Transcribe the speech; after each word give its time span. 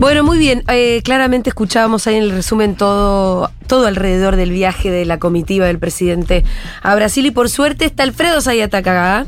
Bueno, 0.00 0.24
muy 0.24 0.38
bien. 0.38 0.64
Eh, 0.68 1.02
claramente 1.04 1.50
escuchábamos 1.50 2.06
ahí 2.06 2.14
en 2.16 2.22
el 2.22 2.30
resumen 2.30 2.74
todo, 2.74 3.50
todo 3.66 3.86
alrededor 3.86 4.36
del 4.36 4.50
viaje 4.50 4.90
de 4.90 5.04
la 5.04 5.18
comitiva 5.18 5.66
del 5.66 5.78
presidente 5.78 6.42
a 6.82 6.94
Brasil 6.94 7.26
y 7.26 7.30
por 7.30 7.50
suerte 7.50 7.84
está 7.84 8.04
Alfredo 8.04 8.40
Sayatacagá 8.40 9.26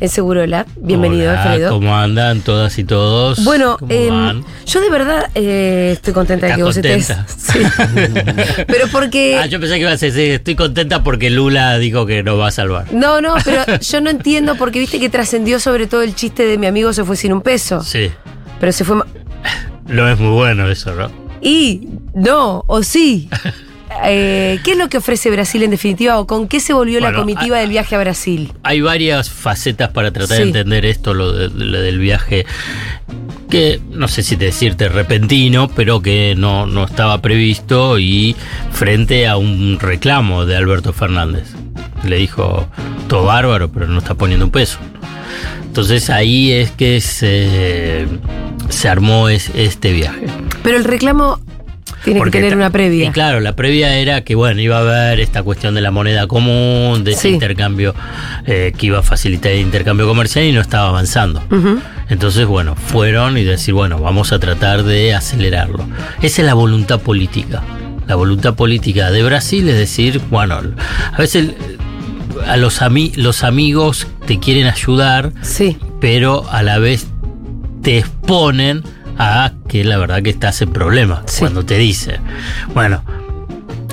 en 0.00 0.08
Segurola. 0.08 0.64
Bienvenido, 0.76 1.30
Hola, 1.30 1.42
Alfredo. 1.42 1.70
¿Cómo 1.72 1.94
andan 1.94 2.40
todas 2.40 2.78
y 2.78 2.84
todos? 2.84 3.44
Bueno, 3.44 3.76
¿Cómo 3.78 3.92
em, 3.92 4.42
yo 4.64 4.80
de 4.80 4.88
verdad 4.88 5.30
eh, 5.34 5.90
estoy 5.92 6.14
contenta 6.14 6.46
de 6.46 6.52
¿Estás 6.52 6.56
que 6.56 6.64
vos 6.64 6.74
contenta? 6.74 7.26
estés. 7.28 7.72
Sí. 8.56 8.62
Pero 8.66 8.88
porque. 8.90 9.36
Ah, 9.36 9.44
yo 9.44 9.60
pensé 9.60 9.74
que 9.74 9.82
ibas 9.82 10.02
a 10.02 10.06
decir, 10.06 10.30
estoy 10.32 10.54
contenta 10.54 11.04
porque 11.04 11.28
Lula 11.28 11.76
dijo 11.76 12.06
que 12.06 12.22
nos 12.22 12.40
va 12.40 12.48
a 12.48 12.50
salvar. 12.50 12.90
No, 12.94 13.20
no, 13.20 13.34
pero 13.44 13.62
yo 13.80 14.00
no 14.00 14.08
entiendo 14.08 14.54
porque 14.56 14.78
viste 14.78 14.98
que 14.98 15.10
trascendió 15.10 15.60
sobre 15.60 15.86
todo 15.86 16.00
el 16.00 16.14
chiste 16.14 16.46
de 16.46 16.56
mi 16.56 16.66
amigo 16.66 16.94
se 16.94 17.04
fue 17.04 17.14
sin 17.16 17.34
un 17.34 17.42
peso. 17.42 17.82
Sí, 17.82 18.10
Pero 18.58 18.72
se 18.72 18.84
fue. 18.84 19.02
No 19.86 20.08
es 20.08 20.18
muy 20.18 20.30
bueno 20.32 20.68
eso, 20.68 20.94
¿no? 20.94 21.10
Y 21.40 21.88
no, 22.14 22.64
o 22.66 22.82
sí. 22.82 23.28
Eh, 24.06 24.58
¿Qué 24.64 24.72
es 24.72 24.76
lo 24.78 24.88
que 24.88 24.96
ofrece 24.96 25.30
Brasil 25.30 25.62
en 25.62 25.70
definitiva 25.70 26.18
o 26.18 26.26
con 26.26 26.48
qué 26.48 26.58
se 26.58 26.72
volvió 26.72 26.98
la 26.98 27.12
comitiva 27.14 27.58
del 27.58 27.68
viaje 27.70 27.94
a 27.94 28.00
Brasil? 28.00 28.52
Hay 28.64 28.80
varias 28.80 29.30
facetas 29.30 29.90
para 29.90 30.10
tratar 30.10 30.38
de 30.38 30.42
entender 30.42 30.84
esto, 30.84 31.14
lo, 31.14 31.30
de- 31.32 31.48
lo 31.50 31.80
del 31.80 32.00
viaje, 32.00 32.44
que 33.48 33.80
no 33.90 34.08
sé 34.08 34.24
si 34.24 34.34
decirte 34.34 34.88
repentino, 34.88 35.68
pero 35.68 36.02
que 36.02 36.34
no, 36.36 36.66
no 36.66 36.84
estaba 36.84 37.22
previsto 37.22 38.00
y 38.00 38.34
frente 38.72 39.28
a 39.28 39.36
un 39.36 39.78
reclamo 39.80 40.44
de 40.44 40.56
Alberto 40.56 40.92
Fernández. 40.92 41.52
Le 42.04 42.16
dijo, 42.16 42.66
todo 43.06 43.26
bárbaro, 43.26 43.70
pero 43.70 43.86
no 43.86 43.98
está 44.00 44.14
poniendo 44.16 44.44
un 44.46 44.50
peso. 44.50 44.78
Entonces 45.74 46.08
ahí 46.08 46.52
es 46.52 46.70
que 46.70 47.00
se, 47.00 48.06
se 48.68 48.88
armó 48.88 49.28
es- 49.28 49.50
este 49.56 49.92
viaje. 49.92 50.26
Pero 50.62 50.76
el 50.76 50.84
reclamo 50.84 51.40
tiene 52.04 52.20
Porque 52.20 52.38
que 52.38 52.42
tener 52.42 52.56
una 52.56 52.70
previa. 52.70 53.06
Y 53.08 53.10
claro, 53.10 53.40
la 53.40 53.56
previa 53.56 53.98
era 53.98 54.22
que 54.22 54.36
bueno, 54.36 54.60
iba 54.60 54.76
a 54.76 54.82
haber 54.82 55.18
esta 55.18 55.42
cuestión 55.42 55.74
de 55.74 55.80
la 55.80 55.90
moneda 55.90 56.28
común, 56.28 57.02
de 57.02 57.10
ese 57.10 57.22
Sí. 57.22 57.28
intercambio 57.30 57.92
eh, 58.46 58.72
que 58.78 58.86
iba 58.86 59.00
a 59.00 59.02
facilitar 59.02 59.50
el 59.50 59.62
intercambio 59.62 60.06
comercial 60.06 60.44
y 60.44 60.52
no 60.52 60.60
estaba 60.60 60.90
avanzando. 60.90 61.42
Entonces, 62.08 62.46
bueno, 62.46 62.76
fueron 62.76 63.36
y 63.36 63.42
decir, 63.42 63.74
bueno, 63.74 63.98
vamos 63.98 64.30
a 64.32 64.38
tratar 64.38 64.84
de 64.84 65.12
acelerarlo. 65.12 65.88
Esa 66.22 66.42
es 66.42 66.46
la 66.46 66.54
voluntad 66.54 67.00
política. 67.00 67.64
La 68.06 68.14
voluntad 68.14 68.54
política 68.54 69.10
de 69.10 69.24
Brasil 69.24 69.68
es 69.68 69.76
decir, 69.76 70.20
bueno, 70.30 70.60
a 71.12 71.18
veces 71.18 71.46
eh, 71.48 71.54
a 72.46 72.56
los, 72.58 72.80
ami- 72.82 73.16
los 73.16 73.42
amigos 73.42 74.06
te 74.26 74.38
quieren 74.38 74.66
ayudar, 74.66 75.32
Sí. 75.42 75.76
pero 76.00 76.48
a 76.50 76.62
la 76.62 76.78
vez 76.78 77.06
te 77.82 77.98
exponen 77.98 78.82
a 79.18 79.52
que 79.68 79.84
la 79.84 79.96
verdad 79.98 80.22
que 80.22 80.30
estás 80.30 80.60
en 80.62 80.72
problemas 80.72 81.22
Sí. 81.26 81.40
cuando 81.40 81.64
te 81.64 81.76
dice, 81.78 82.18
bueno, 82.74 83.02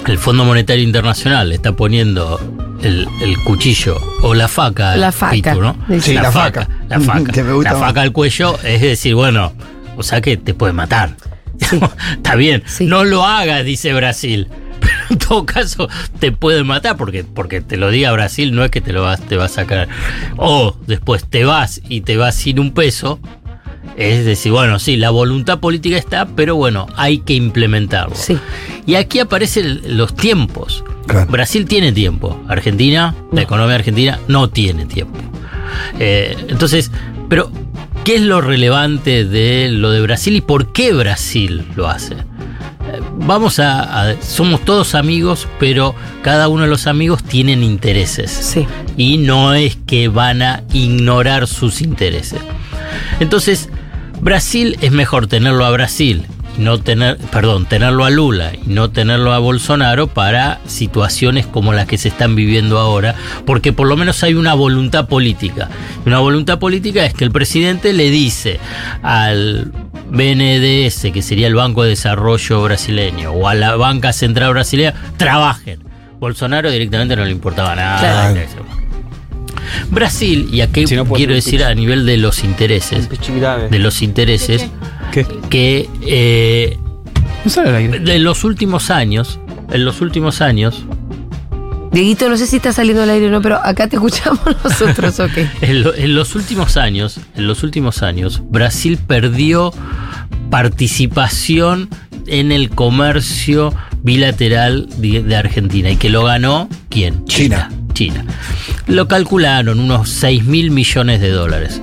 el 0.08 0.18
Fondo 0.18 0.46
Monetario 0.46 0.84
Internacional 0.84 1.50
le 1.50 1.56
está 1.56 1.74
poniendo 1.74 2.40
el, 2.82 3.08
el 3.22 3.38
cuchillo 3.44 3.98
o 4.24 4.34
la 4.34 4.48
faca 4.48 4.94
al 4.94 5.02
La 5.02 5.12
faca. 5.12 5.32
pitu, 5.32 5.62
¿no? 5.62 5.76
Sí, 6.00 6.14
la 6.14 6.32
faca. 6.32 6.68
La 6.90 7.00
faca. 7.00 7.32
La 7.64 7.76
faca 7.76 8.02
al 8.02 8.12
cuello 8.12 8.58
es 8.64 8.82
decir, 8.82 9.14
bueno, 9.14 9.54
o 9.98 10.04
sea 10.04 10.22
que 10.22 10.38
te 10.38 10.54
puede 10.56 10.74
matar. 10.74 11.16
Está 12.16 12.36
bien, 12.36 12.64
Sí. 12.66 12.86
no 12.88 13.04
lo 13.04 13.24
hagas, 13.26 13.64
dice 13.64 13.94
Brasil. 13.94 14.48
En 15.10 15.18
todo 15.18 15.46
caso 15.46 15.88
te 16.20 16.32
puede 16.32 16.64
matar 16.64 16.98
porque, 16.98 17.24
porque 17.24 17.62
te 17.62 17.78
lo 17.78 17.90
diga 17.90 18.12
Brasil 18.12 18.54
no 18.54 18.64
es 18.64 18.72
que 18.72 18.82
te 18.82 18.94
lo 18.94 19.04
vas, 19.04 19.22
te 19.22 19.38
va 19.38 19.46
a 19.46 19.50
sacar. 19.50 19.88
O 20.38 20.76
después 20.88 21.26
te 21.30 21.44
vas 21.46 21.82
y 21.90 22.02
te 22.02 22.18
vas 22.18 22.36
sin 22.36 22.60
un 22.60 22.72
peso. 22.74 23.20
Es 23.98 24.26
decir, 24.26 24.52
bueno, 24.52 24.80
sí, 24.80 24.96
la 24.96 25.10
voluntad 25.10 25.60
política 25.60 25.98
está, 25.98 26.26
pero 26.28 26.56
bueno, 26.56 26.88
hay 26.96 27.20
que 27.20 27.34
implementarlo. 27.34 28.16
Sí. 28.16 28.38
Y 28.86 28.96
aquí 28.96 29.20
aparecen 29.20 29.82
los 29.98 30.16
tiempos. 30.16 30.84
Claro. 31.08 31.30
Brasil 31.30 31.66
tiene 31.66 31.92
tiempo. 31.92 32.40
Argentina, 32.48 33.16
la 33.32 33.36
No. 33.36 33.42
economía 33.42 33.76
argentina, 33.76 34.20
no 34.28 34.50
tiene 34.50 34.86
tiempo. 34.86 35.20
Eh, 36.00 36.38
entonces, 36.48 36.92
pero, 37.28 37.52
¿qué 38.06 38.16
es 38.16 38.22
lo 38.22 38.40
relevante 38.40 39.26
de 39.26 39.70
lo 39.70 39.92
de 39.92 40.02
Brasil 40.02 40.36
y 40.38 40.42
por 40.42 40.72
qué 40.72 40.94
Brasil 40.94 41.66
lo 41.76 41.88
hace? 41.88 42.16
Vamos 43.18 43.60
a, 43.60 44.10
a- 44.12 44.22
Somos 44.22 44.62
todos 44.66 44.96
amigos, 44.96 45.48
pero 45.60 45.94
cada 46.22 46.48
uno 46.48 46.64
de 46.64 46.70
los 46.70 46.88
amigos 46.88 47.24
tienen 47.24 47.64
intereses 47.64 48.32
Sí. 48.32 48.66
y 48.98 49.18
no 49.18 49.54
es 49.54 49.78
que 49.86 50.08
van 50.08 50.42
a 50.42 50.64
ignorar 50.74 51.48
sus 51.48 51.82
intereses. 51.82 52.40
Entonces, 53.20 53.70
Brasil 54.22 54.78
es 54.82 54.92
mejor 54.92 55.28
tenerlo 55.28 55.66
a 55.66 55.72
Brasil 55.72 56.26
y 56.58 56.62
no 56.62 56.80
tener, 56.80 57.18
perdón, 57.32 57.66
tenerlo 57.66 58.06
a 58.06 58.10
Lula 58.10 58.52
y 58.54 58.70
no 58.70 58.90
tenerlo 58.92 59.34
a 59.34 59.40
Bolsonaro 59.40 60.08
para 60.08 60.60
situaciones 60.68 61.46
como 61.48 61.74
las 61.74 61.88
que 61.88 61.98
se 61.98 62.10
están 62.10 62.36
viviendo 62.36 62.78
ahora, 62.80 63.16
porque 63.46 63.72
por 63.74 63.88
lo 63.88 63.96
menos 63.98 64.22
hay 64.24 64.34
una 64.34 64.54
voluntad 64.54 65.08
política. 65.08 65.70
Y 66.06 66.10
una 66.10 66.20
voluntad 66.20 66.60
política 66.60 67.06
es 67.06 67.14
que 67.14 67.24
el 67.24 67.32
presidente 67.32 67.94
le 67.94 68.10
dice 68.10 68.60
al 69.04 69.72
BNDES, 70.12 71.08
que 71.14 71.22
sería 71.22 71.48
el 71.48 71.56
Banco 71.56 71.84
de 71.84 71.90
Desarrollo 71.90 72.62
brasileño, 72.64 73.32
o 73.32 73.48
a 73.48 73.56
la 73.56 73.76
Banca 73.76 74.14
Central 74.14 74.52
brasileña, 74.54 74.94
trabajen. 75.18 75.80
Bolsonaro 76.20 76.70
directamente 76.70 77.16
no 77.16 77.26
le 77.26 77.32
importaba 77.32 77.76
nada. 77.76 78.00
Claro. 78.34 78.42
Brasil, 79.90 80.50
y 80.52 80.62
aquí 80.62 80.86
Si 80.88 80.96
no, 80.96 81.06
puede 81.06 81.20
quiero 81.22 81.34
decir 81.34 81.64
a 81.64 81.74
nivel 81.74 82.06
de 82.06 82.18
los 82.18 82.44
intereses, 82.44 83.08
de 83.10 83.80
los 83.80 84.02
intereses, 84.02 84.68
¿Qué? 85.12 85.26
que 85.50 85.90
eh, 86.06 86.78
de 88.04 88.20
los 88.20 88.44
últimos 88.44 88.90
años, 88.90 89.40
en 89.72 89.86
los 89.86 90.02
últimos 90.02 90.42
años, 90.42 90.84
Dieguito, 91.92 92.30
no 92.30 92.38
sé 92.38 92.48
si 92.48 92.56
está 92.56 92.72
saliendo 92.72 93.04
al 93.04 93.10
aire 93.10 93.28
o 93.28 93.32
no, 93.32 93.42
pero 93.42 93.58
acá 93.62 93.86
te 93.88 93.98
escuchamos 93.98 94.40
nosotros, 94.64 95.20
ok. 95.20 95.38
en, 95.62 95.84
lo- 95.84 95.94
en 95.94 96.16
los 96.16 96.36
últimos 96.36 96.78
años, 96.78 97.20
en 97.36 97.48
los 97.48 97.64
últimos 97.64 98.02
años, 98.02 98.42
Brasil 98.50 98.98
perdió 98.98 99.74
participación 100.52 101.90
en 102.28 102.52
el 102.52 102.70
comercio 102.70 103.74
bilateral 104.04 104.88
de, 104.98 105.24
de 105.24 105.36
Argentina 105.36 105.90
y 105.90 105.96
que 105.96 106.10
lo 106.10 106.24
ganó 106.24 106.70
quién? 106.90 107.26
China. 107.26 107.72
China. 107.94 108.24
Lo 108.88 109.08
calcularon 109.08 109.80
unos 109.80 110.10
6 110.10 110.46
mil 110.46 110.72
millones 110.72 111.20
de 111.22 111.30
dólares. 111.30 111.82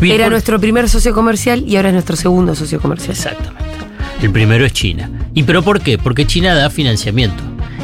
Bien 0.00 0.14
Era 0.16 0.24
por- 0.26 0.32
nuestro 0.32 0.60
primer 0.60 0.88
socio 0.88 1.12
comercial 1.14 1.64
y 1.66 1.76
ahora 1.76 1.88
es 1.88 1.94
nuestro 1.94 2.16
segundo 2.16 2.54
socio 2.54 2.80
comercial. 2.80 3.12
Exactamente. 3.12 3.64
El 4.22 4.30
primero 4.30 4.64
es 4.64 4.72
China. 4.72 5.10
¿Y 5.34 5.42
pero 5.44 5.62
por 5.62 5.80
qué? 5.80 5.96
Porque 5.98 6.26
China 6.26 6.54
da 6.54 6.70
financiamiento. 6.70 7.42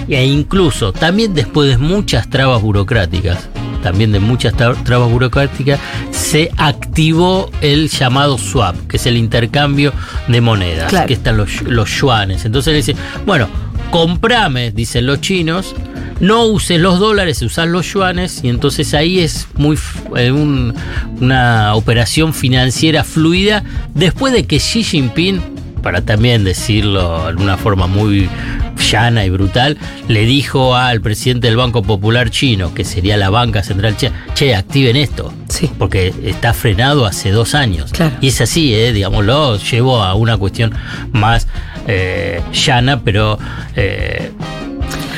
E 0.08 0.24
incluso, 0.24 0.92
también 0.92 1.34
después 1.34 1.68
de 1.70 1.78
muchas 1.78 2.28
trabas 2.30 2.62
burocráticas, 2.62 3.48
también 3.82 4.12
de 4.12 4.20
muchas 4.20 4.54
tra- 4.54 4.80
trabas 4.84 5.10
burocráticas, 5.10 5.78
se 6.10 6.50
activó 6.56 7.50
el 7.60 7.88
llamado 7.88 8.38
swap, 8.38 8.76
que 8.88 8.96
es 8.96 9.06
el 9.06 9.16
intercambio 9.16 9.92
de 10.28 10.40
monedas, 10.40 10.88
Claro. 10.90 11.06
que 11.06 11.14
están 11.14 11.36
los, 11.36 11.62
los 11.62 11.90
yuanes. 11.90 12.44
Entonces 12.44 12.72
le 12.72 12.76
dice, 12.78 12.96
bueno, 13.26 13.48
comprame, 13.90 14.70
dicen 14.72 15.06
los 15.06 15.20
chinos, 15.20 15.74
no 16.20 16.44
uses 16.46 16.80
los 16.80 16.98
dólares, 16.98 17.42
usas 17.42 17.68
los 17.68 17.92
yuanes, 17.92 18.40
y 18.42 18.48
entonces 18.48 18.94
ahí 18.94 19.20
es 19.20 19.48
muy 19.54 19.78
eh, 20.16 20.30
un- 20.32 20.74
una 21.20 21.74
operación 21.74 22.32
financiera 22.34 23.04
fluida 23.04 23.62
después 23.94 24.32
de 24.32 24.44
que 24.46 24.56
Xi 24.58 24.82
Jinping, 24.82 25.40
para 25.82 26.00
también 26.02 26.42
decirlo 26.42 27.26
de 27.32 27.40
una 27.42 27.56
forma 27.56 27.86
muy 27.86 28.28
llana 28.90 29.24
y 29.24 29.30
brutal, 29.30 29.76
le 30.08 30.24
dijo 30.24 30.76
al 30.76 31.00
presidente 31.00 31.46
del 31.48 31.56
Banco 31.56 31.82
Popular 31.82 32.30
chino, 32.30 32.74
que 32.74 32.84
sería 32.84 33.16
la 33.16 33.30
banca 33.30 33.62
central 33.62 33.96
china, 33.96 34.26
che, 34.34 34.54
activen 34.54 34.96
esto. 34.96 35.32
Sí. 35.48 35.70
Porque 35.78 36.12
está 36.24 36.52
frenado 36.52 37.06
hace 37.06 37.30
dos 37.30 37.54
años. 37.54 37.92
Claro. 37.92 38.16
Y 38.20 38.28
es 38.28 38.40
así, 38.40 38.74
eh, 38.74 38.92
digámoslo, 38.92 39.58
llevo 39.58 40.02
a 40.02 40.14
una 40.14 40.36
cuestión 40.36 40.72
más 41.12 41.46
eh, 41.86 42.42
llana, 42.52 43.02
pero 43.02 43.38
eh, 43.74 44.30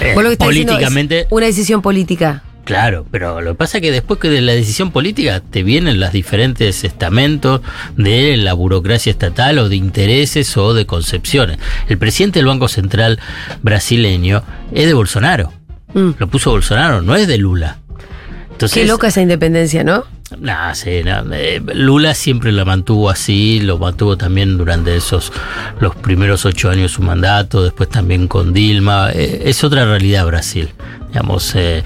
eh, 0.01 0.15
es 0.17 0.37
políticamente. 0.37 1.27
una 1.31 1.47
decisión 1.47 1.83
política. 1.83 2.43
Claro, 2.69 3.07
pero 3.11 3.41
lo 3.41 3.53
que 3.53 3.57
pasa 3.57 3.79
es 3.79 3.83
que 3.83 3.91
después 3.91 4.21
que 4.21 4.29
de 4.29 4.43
la 4.43 4.53
decisión 4.53 4.91
política 4.91 5.41
te 5.41 5.63
vienen 5.63 5.99
los 5.99 6.13
diferentes 6.13 6.85
estamentos 6.85 7.63
de 7.97 8.37
la 8.37 8.53
burocracia 8.53 9.11
estatal 9.11 9.59
o 9.59 9.71
de 9.71 9.77
intereses 9.77 10.55
o 10.59 10.75
de 10.75 10.85
concepciones. 10.85 11.57
El 11.89 11.97
presidente 11.97 12.41
del 12.41 12.47
Banco 12.47 12.69
Central 12.69 13.19
brasileño 13.63 14.43
es 14.71 14.87
de 14.87 14.93
Bolsonaro. 14.93 15.51
Mm. 15.95 16.11
Lo 16.19 16.29
puso 16.29 16.51
Bolsonaro, 16.51 17.01
no 17.01 17.17
es 17.17 17.27
de 17.27 17.39
Lula. 17.39 17.79
Entonces, 18.51 18.83
Qué 18.83 18.87
loca 18.87 19.07
esa 19.07 19.23
independencia, 19.23 19.83
¿no? 19.83 20.05
Nah, 20.39 20.75
sí, 20.75 21.03
nah, 21.03 21.25
eh, 21.33 21.63
Lula 21.73 22.13
siempre 22.13 22.53
la 22.53 22.67
mantuvo 22.67 23.09
así, 23.09 23.61
lo 23.61 23.79
mantuvo 23.79 24.19
también 24.19 24.59
durante 24.59 24.95
esos 24.95 25.33
los 25.81 25.97
primeros 25.97 26.45
ocho 26.45 26.69
años 26.69 26.83
de 26.83 26.97
su 26.97 27.01
mandato, 27.01 27.65
después 27.65 27.89
también 27.89 28.29
con 28.29 28.53
Dilma. 28.53 29.11
Eh, 29.13 29.45
es 29.47 29.65
otra 29.65 29.87
realidad 29.87 30.27
Brasil. 30.27 30.69
Digamos, 31.09 31.55
eh, 31.55 31.83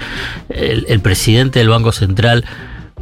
el, 0.49 0.85
el 0.89 0.99
presidente 0.99 1.59
del 1.59 1.69
Banco 1.69 1.91
Central 1.91 2.45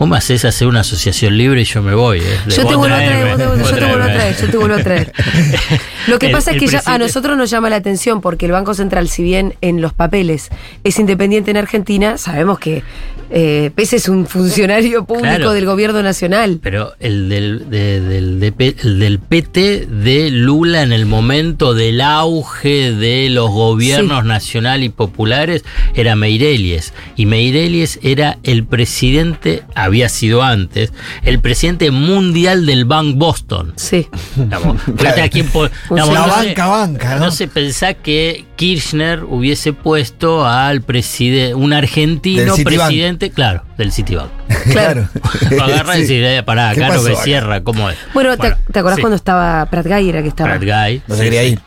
Vos 0.01 0.09
me 0.09 0.17
haces 0.17 0.45
hacer 0.45 0.67
una 0.67 0.79
asociación 0.79 1.37
libre 1.37 1.61
y 1.61 1.65
yo 1.65 1.83
me 1.83 1.93
voy. 1.93 2.21
¿eh? 2.21 2.39
yo 2.47 2.65
te 2.65 2.73
vuelvo 2.75 2.95
a 2.95 2.97
traer, 2.97 3.37
yo 3.37 3.37
te 3.37 3.85
vuelvo 3.85 4.03
a 4.03 4.07
traer, 4.07 4.35
yo 4.35 4.49
te 4.49 4.57
vuelvo 4.57 4.75
a 4.75 4.83
traer. 4.83 5.13
Lo 6.07 6.19
que 6.19 6.29
pasa 6.29 6.51
es 6.51 6.57
que 6.57 6.79
a 6.85 6.97
nosotros 6.97 7.37
nos 7.37 7.49
llama 7.49 7.69
la 7.69 7.77
atención 7.77 8.21
porque 8.21 8.45
el 8.45 8.51
Banco 8.51 8.73
Central, 8.73 9.09
si 9.09 9.23
bien 9.23 9.55
en 9.61 9.81
los 9.81 9.93
papeles 9.93 10.49
es 10.83 10.99
independiente 10.99 11.51
en 11.51 11.57
Argentina, 11.57 12.17
sabemos 12.17 12.59
que 12.59 12.83
eh, 13.33 13.71
Pese 13.73 13.95
es 13.95 14.09
un 14.09 14.27
funcionario 14.27 15.05
público 15.05 15.53
del 15.53 15.65
gobierno 15.65 16.03
nacional. 16.03 16.59
Pero 16.61 16.93
el 16.99 17.29
del, 17.29 17.69
del, 17.69 18.39
del, 18.41 19.19
PT 19.19 19.85
de 19.85 20.29
Lula 20.29 20.81
en 20.81 20.91
el 20.91 21.05
momento 21.05 21.73
del 21.73 22.01
auge 22.01 22.91
de 22.91 23.29
los 23.29 23.49
gobiernos 23.49 24.25
nacional 24.25 24.83
y 24.83 24.89
populares 24.89 25.63
era 25.95 26.17
Meirelles. 26.17 26.93
Y 27.15 27.25
Meirelles 27.25 27.99
era 28.03 28.37
el 28.43 28.65
presidente, 28.65 29.63
había 29.75 30.09
sido 30.09 30.43
antes, 30.43 30.91
el 31.23 31.39
presidente 31.39 31.89
mundial 31.89 32.65
del 32.65 32.83
Bank 32.83 33.15
Boston. 33.17 33.73
Sí. 33.77 34.07
la 35.95 36.25
banca, 36.25 36.67
banca. 36.67 37.15
¿no? 37.17 37.31
se 37.31 37.47
pensá 37.47 37.93
que 37.93 38.45
Kirchner 38.55 39.23
hubiese 39.23 39.73
puesto 39.73 40.45
al 40.45 40.81
presidente, 40.81 41.55
un 41.55 41.73
argentino 41.73 42.55
presidente, 42.55 43.31
claro, 43.31 43.63
del 43.77 43.91
Citibank. 43.91 44.29
Claro. 44.71 45.09
Agarra 45.61 45.97
y 45.97 46.01
dice, 46.01 46.37
eh, 46.37 46.43
pará, 46.43 46.69
acá 46.69 46.89
no 46.89 47.01
me 47.01 47.15
cierra, 47.15 47.61
¿cómo 47.63 47.89
es? 47.89 47.97
Bueno, 48.13 48.37
¿te, 48.37 48.79
acordás 48.79 48.99
cuando 48.99 49.15
estaba 49.15 49.65
Prat 49.65 49.87
Guy? 49.87 50.09
Era 50.09 50.21
que 50.21 50.27
estaba. 50.27 50.57
Prat 50.57 50.63
Guy. 50.63 51.01
No 51.07 51.15
se 51.15 51.23
quería 51.23 51.43
ir. 51.43 51.59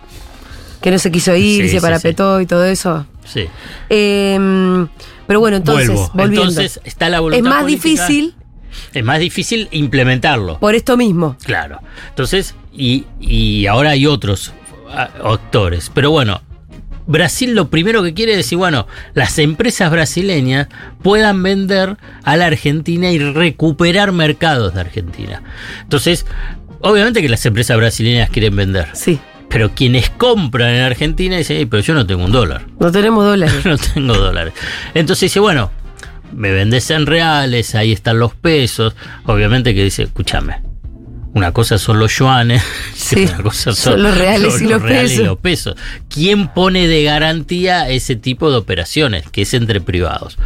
Que 0.80 0.90
no 0.90 0.98
se 0.98 1.10
quiso 1.10 1.34
ir, 1.34 1.70
se 1.70 1.80
parapetó 1.80 2.40
y 2.40 2.46
todo 2.46 2.64
eso. 2.64 3.06
Sí. 3.24 3.46
Eh, 3.88 4.86
pero 5.26 5.40
bueno, 5.40 5.56
entonces, 5.56 5.88
volviendo. 6.12 6.48
Entonces 6.48 6.80
está 6.84 7.08
la 7.08 7.20
voluntad 7.20 7.46
Es 7.46 7.56
más 7.56 7.66
difícil. 7.66 8.34
Es 8.92 9.04
más 9.04 9.18
difícil 9.18 9.68
implementarlo. 9.70 10.58
Por 10.58 10.74
esto 10.74 10.96
mismo. 10.96 11.36
Claro. 11.44 11.80
Entonces, 12.08 12.54
y, 12.72 13.04
y 13.20 13.66
ahora 13.66 13.90
hay 13.90 14.06
otros 14.06 14.52
actores. 15.22 15.90
Pero 15.92 16.10
bueno, 16.10 16.40
Brasil 17.06 17.54
lo 17.54 17.68
primero 17.68 18.02
que 18.02 18.14
quiere 18.14 18.32
es 18.32 18.38
decir, 18.38 18.58
bueno, 18.58 18.86
las 19.14 19.38
empresas 19.38 19.90
brasileñas 19.90 20.68
puedan 21.02 21.42
vender 21.42 21.96
a 22.22 22.36
la 22.36 22.46
Argentina 22.46 23.10
y 23.10 23.18
recuperar 23.18 24.12
mercados 24.12 24.74
de 24.74 24.80
Argentina. 24.80 25.42
Entonces, 25.82 26.26
obviamente 26.80 27.20
que 27.20 27.28
las 27.28 27.44
empresas 27.44 27.76
brasileñas 27.76 28.30
quieren 28.30 28.56
vender. 28.56 28.88
Sí. 28.94 29.20
Pero 29.50 29.72
quienes 29.74 30.10
compran 30.10 30.74
en 30.74 30.82
Argentina 30.82 31.36
dicen, 31.36 31.68
pero 31.68 31.82
yo 31.82 31.94
no 31.94 32.06
tengo 32.06 32.24
un 32.24 32.32
dólar. 32.32 32.66
No 32.80 32.90
tenemos 32.90 33.24
dólares. 33.24 33.54
no 33.64 33.76
tengo 33.76 34.14
dólares. 34.14 34.54
Entonces 34.94 35.30
dice, 35.30 35.40
bueno, 35.40 35.70
me 36.32 36.50
vendes 36.52 36.90
en 36.90 37.06
reales, 37.06 37.74
ahí 37.74 37.92
están 37.92 38.18
los 38.18 38.34
pesos. 38.34 38.94
Obviamente 39.24 39.74
que 39.74 39.84
dice, 39.84 40.04
escúchame, 40.04 40.62
una 41.34 41.52
cosa 41.52 41.78
son 41.78 41.98
los 41.98 42.16
yuanes, 42.16 42.62
otra 43.12 43.42
cosa 43.42 43.72
son, 43.72 44.02
los 44.02 44.16
reales, 44.16 44.62
y, 44.62 44.66
los 44.66 45.38
pesos. 45.38 45.74
¿Quién 46.08 46.48
pone 46.48 46.86
de 46.86 47.02
garantía 47.02 47.88
ese 47.88 48.14
tipo 48.14 48.50
de 48.50 48.56
operaciones, 48.56 49.28
que 49.30 49.42
es 49.42 49.52
entre 49.52 49.80
privados? 49.80 50.38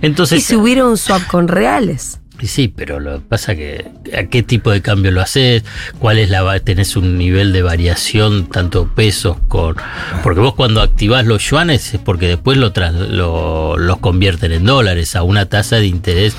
Entonces, 0.00 0.38
y 0.38 0.42
si 0.42 0.56
hubiera 0.56 0.86
un 0.86 0.96
swap 0.96 1.26
con 1.26 1.48
reales. 1.48 2.21
Sí, 2.46 2.68
pero 2.68 2.98
lo 2.98 3.18
que 3.18 3.24
pasa 3.28 3.54
que 3.54 3.84
a 4.16 4.24
qué 4.24 4.42
tipo 4.42 4.70
de 4.70 4.82
cambio 4.82 5.12
lo 5.12 5.20
haces, 5.20 5.64
cuál 5.98 6.18
es 6.18 6.28
la 6.28 6.42
tenés 6.60 6.96
un 6.96 7.16
nivel 7.16 7.52
de 7.52 7.62
variación 7.62 8.46
tanto 8.46 8.88
pesos 8.88 9.36
con 9.48 9.76
porque 10.22 10.40
vos 10.40 10.54
cuando 10.54 10.80
activás 10.80 11.24
los 11.24 11.48
yuanes 11.48 11.94
es 11.94 12.00
porque 12.00 12.26
después 12.26 12.58
lo, 12.58 13.76
los 13.76 13.98
convierten 13.98 14.52
en 14.52 14.64
dólares 14.64 15.14
a 15.14 15.22
una 15.22 15.46
tasa 15.46 15.76
de 15.76 15.86
interés 15.86 16.34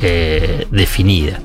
eh, 0.00 0.66
definida. 0.70 1.40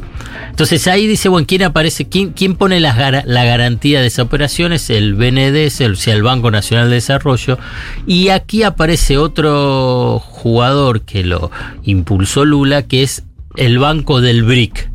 Entonces 0.50 0.88
ahí 0.88 1.08
dice, 1.08 1.30
bueno, 1.30 1.48
¿quién 1.48 1.64
aparece? 1.64 2.08
¿Quién, 2.08 2.32
quién 2.32 2.56
pone 2.56 2.80
la, 2.80 3.24
la, 3.26 3.44
garantía 3.44 4.02
de 4.02 4.08
esa 4.08 4.22
operación? 4.22 4.72
Es 4.72 4.92
el 4.92 5.16
BND, 5.16 5.66
o 5.92 5.96
sea, 5.96 6.14
el 6.14 6.22
Banco 6.22 6.52
Nacional 6.52 6.90
de 6.90 6.96
Desarrollo. 6.96 7.58
Y 8.06 8.30
aquí 8.30 8.62
aparece 8.62 9.18
otro 9.18 10.20
jugador 10.20 11.02
que 11.02 11.24
lo 11.24 11.50
impulsó 11.84 12.46
Lula, 12.46 12.84
que 12.84 13.02
es 13.02 13.24
el 13.56 13.80
Banco 13.80 14.22
del 14.22 14.44
BRIC. 14.44 14.90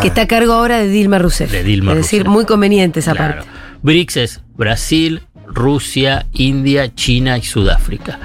Que 0.00 0.08
está 0.08 0.22
a 0.22 0.26
cargo 0.26 0.52
ahora 0.52 0.78
de 0.78 0.88
Dilma 0.88 1.18
Rousseff. 1.18 1.50
De 1.50 1.62
Dilma 1.62 1.92
es 1.92 1.98
decir, 1.98 2.26
muy 2.26 2.44
conveniente 2.44 3.00
esa 3.00 3.14
parte. 3.14 3.46
BRICS 3.82 4.16
es 4.16 4.40
Brasil, 4.56 5.22
Rusia, 5.46 6.26
India, 6.32 6.94
China 6.94 7.38
y 7.38 7.42
Sudáfrica. 7.42 8.18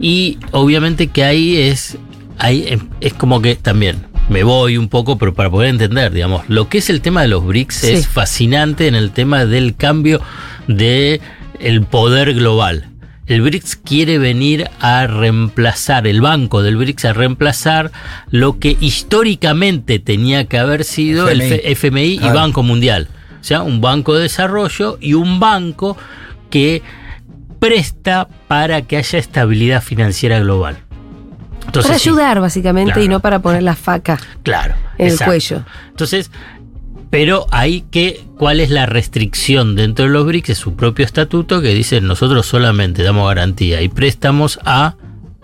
Y 0.00 0.38
obviamente 0.52 1.08
que 1.08 1.24
ahí 1.24 1.56
es, 1.56 1.96
ahí 2.38 2.78
es 3.00 3.14
como 3.14 3.40
que 3.40 3.56
también 3.56 4.06
me 4.28 4.42
voy 4.42 4.76
un 4.76 4.88
poco, 4.88 5.18
pero 5.18 5.34
para 5.34 5.50
poder 5.50 5.70
entender, 5.70 6.12
digamos, 6.12 6.48
lo 6.48 6.68
que 6.68 6.78
es 6.78 6.90
el 6.90 7.00
tema 7.00 7.22
de 7.22 7.28
los 7.28 7.44
BRICS 7.44 7.84
es 7.84 8.08
fascinante 8.08 8.88
en 8.88 8.94
el 8.94 9.12
tema 9.12 9.46
del 9.46 9.76
cambio 9.76 10.20
de 10.66 11.20
el 11.60 11.82
poder 11.82 12.34
global. 12.34 12.90
El 13.26 13.42
BRICS 13.42 13.76
quiere 13.76 14.18
venir 14.18 14.70
a 14.78 15.06
reemplazar, 15.08 16.06
el 16.06 16.20
banco 16.20 16.62
del 16.62 16.76
BRICS 16.76 17.06
a 17.06 17.12
reemplazar 17.12 17.90
lo 18.30 18.60
que 18.60 18.76
históricamente 18.80 19.98
tenía 19.98 20.44
que 20.44 20.58
haber 20.58 20.84
sido 20.84 21.28
el 21.28 21.42
FMI 21.42 22.20
y 22.22 22.28
Banco 22.30 22.62
Mundial. 22.62 23.08
O 23.40 23.44
sea, 23.44 23.62
un 23.62 23.80
banco 23.80 24.14
de 24.14 24.22
desarrollo 24.22 24.98
y 25.00 25.14
un 25.14 25.40
banco 25.40 25.96
que 26.50 26.82
presta 27.58 28.28
para 28.46 28.82
que 28.82 28.96
haya 28.96 29.18
estabilidad 29.18 29.82
financiera 29.82 30.38
global. 30.38 30.78
Para 31.72 31.94
ayudar, 31.94 32.40
básicamente, 32.40 33.02
y 33.02 33.08
no 33.08 33.20
para 33.20 33.40
poner 33.40 33.62
la 33.62 33.74
faca 33.74 34.18
claro, 34.42 34.74
en 34.98 35.08
el 35.08 35.18
cuello. 35.18 35.64
Entonces, 35.88 36.30
pero 37.10 37.46
hay 37.50 37.82
que, 37.82 38.24
¿cuál 38.38 38.60
es 38.60 38.70
la 38.70 38.86
restricción 38.86 39.76
dentro 39.76 40.06
de 40.06 40.10
los 40.10 40.26
BRICS? 40.26 40.50
Es 40.50 40.58
su 40.58 40.74
propio 40.74 41.04
estatuto 41.04 41.60
que 41.60 41.74
dice 41.74 42.00
nosotros 42.00 42.46
solamente 42.46 43.02
damos 43.02 43.28
garantía 43.28 43.82
y 43.82 43.88
préstamos 43.88 44.58
a 44.64 44.96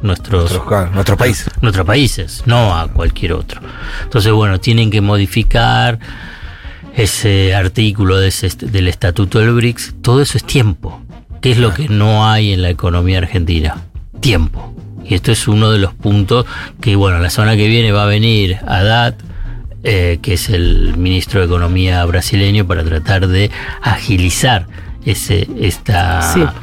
nuestros, 0.02 0.60
nuestros 0.92 1.18
países. 1.18 1.48
Nuestros 1.60 1.86
países, 1.86 2.42
no 2.46 2.76
a 2.76 2.88
cualquier 2.88 3.34
otro. 3.34 3.60
Entonces, 4.02 4.32
bueno, 4.32 4.60
tienen 4.60 4.90
que 4.90 5.00
modificar 5.00 5.98
ese 6.94 7.54
artículo 7.54 8.18
de 8.18 8.32
del 8.60 8.88
estatuto 8.88 9.38
del 9.38 9.52
BRICS. 9.52 9.94
Todo 10.02 10.20
eso 10.20 10.36
es 10.36 10.44
tiempo. 10.44 11.00
¿Qué 11.40 11.52
es 11.52 11.58
lo 11.58 11.72
que 11.74 11.88
no 11.88 12.28
hay 12.28 12.52
en 12.52 12.62
la 12.62 12.70
economía 12.70 13.18
argentina? 13.18 13.82
Tiempo. 14.20 14.74
Y 15.04 15.14
esto 15.14 15.32
es 15.32 15.48
uno 15.48 15.70
de 15.70 15.78
los 15.78 15.94
puntos 15.94 16.46
que, 16.80 16.94
bueno, 16.94 17.18
la 17.18 17.30
semana 17.30 17.56
que 17.56 17.66
viene 17.66 17.92
va 17.92 18.04
a 18.04 18.06
venir 18.06 18.58
Haddad, 18.66 19.14
eh, 19.84 20.18
que 20.22 20.34
es 20.34 20.48
el 20.48 20.96
ministro 20.96 21.40
de 21.40 21.46
Economía 21.46 22.04
brasileño, 22.04 22.66
para 22.66 22.84
tratar 22.84 23.28
de 23.28 23.50
agilizar 23.82 24.66
ese, 25.04 25.48
esta, 25.60 26.54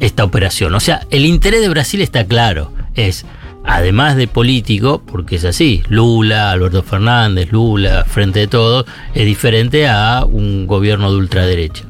esta 0.00 0.24
operación. 0.24 0.74
O 0.74 0.80
sea, 0.80 1.06
el 1.10 1.24
interés 1.26 1.60
de 1.60 1.68
Brasil 1.68 2.00
está 2.00 2.24
claro, 2.24 2.72
es 2.94 3.26
además 3.64 4.16
de 4.16 4.28
político, 4.28 5.02
porque 5.04 5.36
es 5.36 5.44
así, 5.44 5.82
Lula, 5.88 6.50
Alberto 6.52 6.82
Fernández, 6.82 7.50
Lula, 7.50 8.04
frente 8.04 8.40
de 8.40 8.46
todos, 8.46 8.86
es 9.14 9.24
diferente 9.24 9.88
a 9.88 10.24
un 10.24 10.66
gobierno 10.66 11.10
de 11.10 11.18
ultraderecha. 11.18 11.84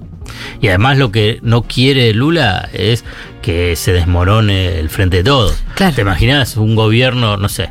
Y 0.61 0.69
además 0.69 0.99
lo 0.99 1.13
que 1.13 1.41
no 1.43 1.63
quiere 1.63 2.13
Lula 2.15 2.69
es 2.73 3.05
que 3.43 3.77
se 3.77 3.93
desmorone 3.93 4.79
el 4.79 4.89
frente 4.89 5.19
de 5.19 5.25
todos. 5.25 5.63
¿Te 5.95 6.01
imaginas 6.01 6.57
un 6.57 6.75
gobierno, 6.75 7.37
no 7.37 7.49
sé, 7.49 7.71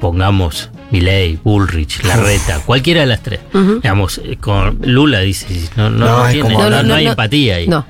pongamos 0.00 0.70
Milley, 0.90 1.38
Bullrich, 1.42 2.04
Larreta, 2.04 2.60
cualquiera 2.64 3.00
de 3.00 3.06
las 3.06 3.22
tres? 3.22 3.40
Digamos, 3.52 4.18
eh, 4.24 4.36
con 4.40 4.78
Lula 4.82 5.20
dice, 5.20 5.46
no, 5.76 5.90
no, 5.90 6.22
hay 6.22 7.06
empatía 7.06 7.56
ahí. 7.56 7.68
No. 7.68 7.86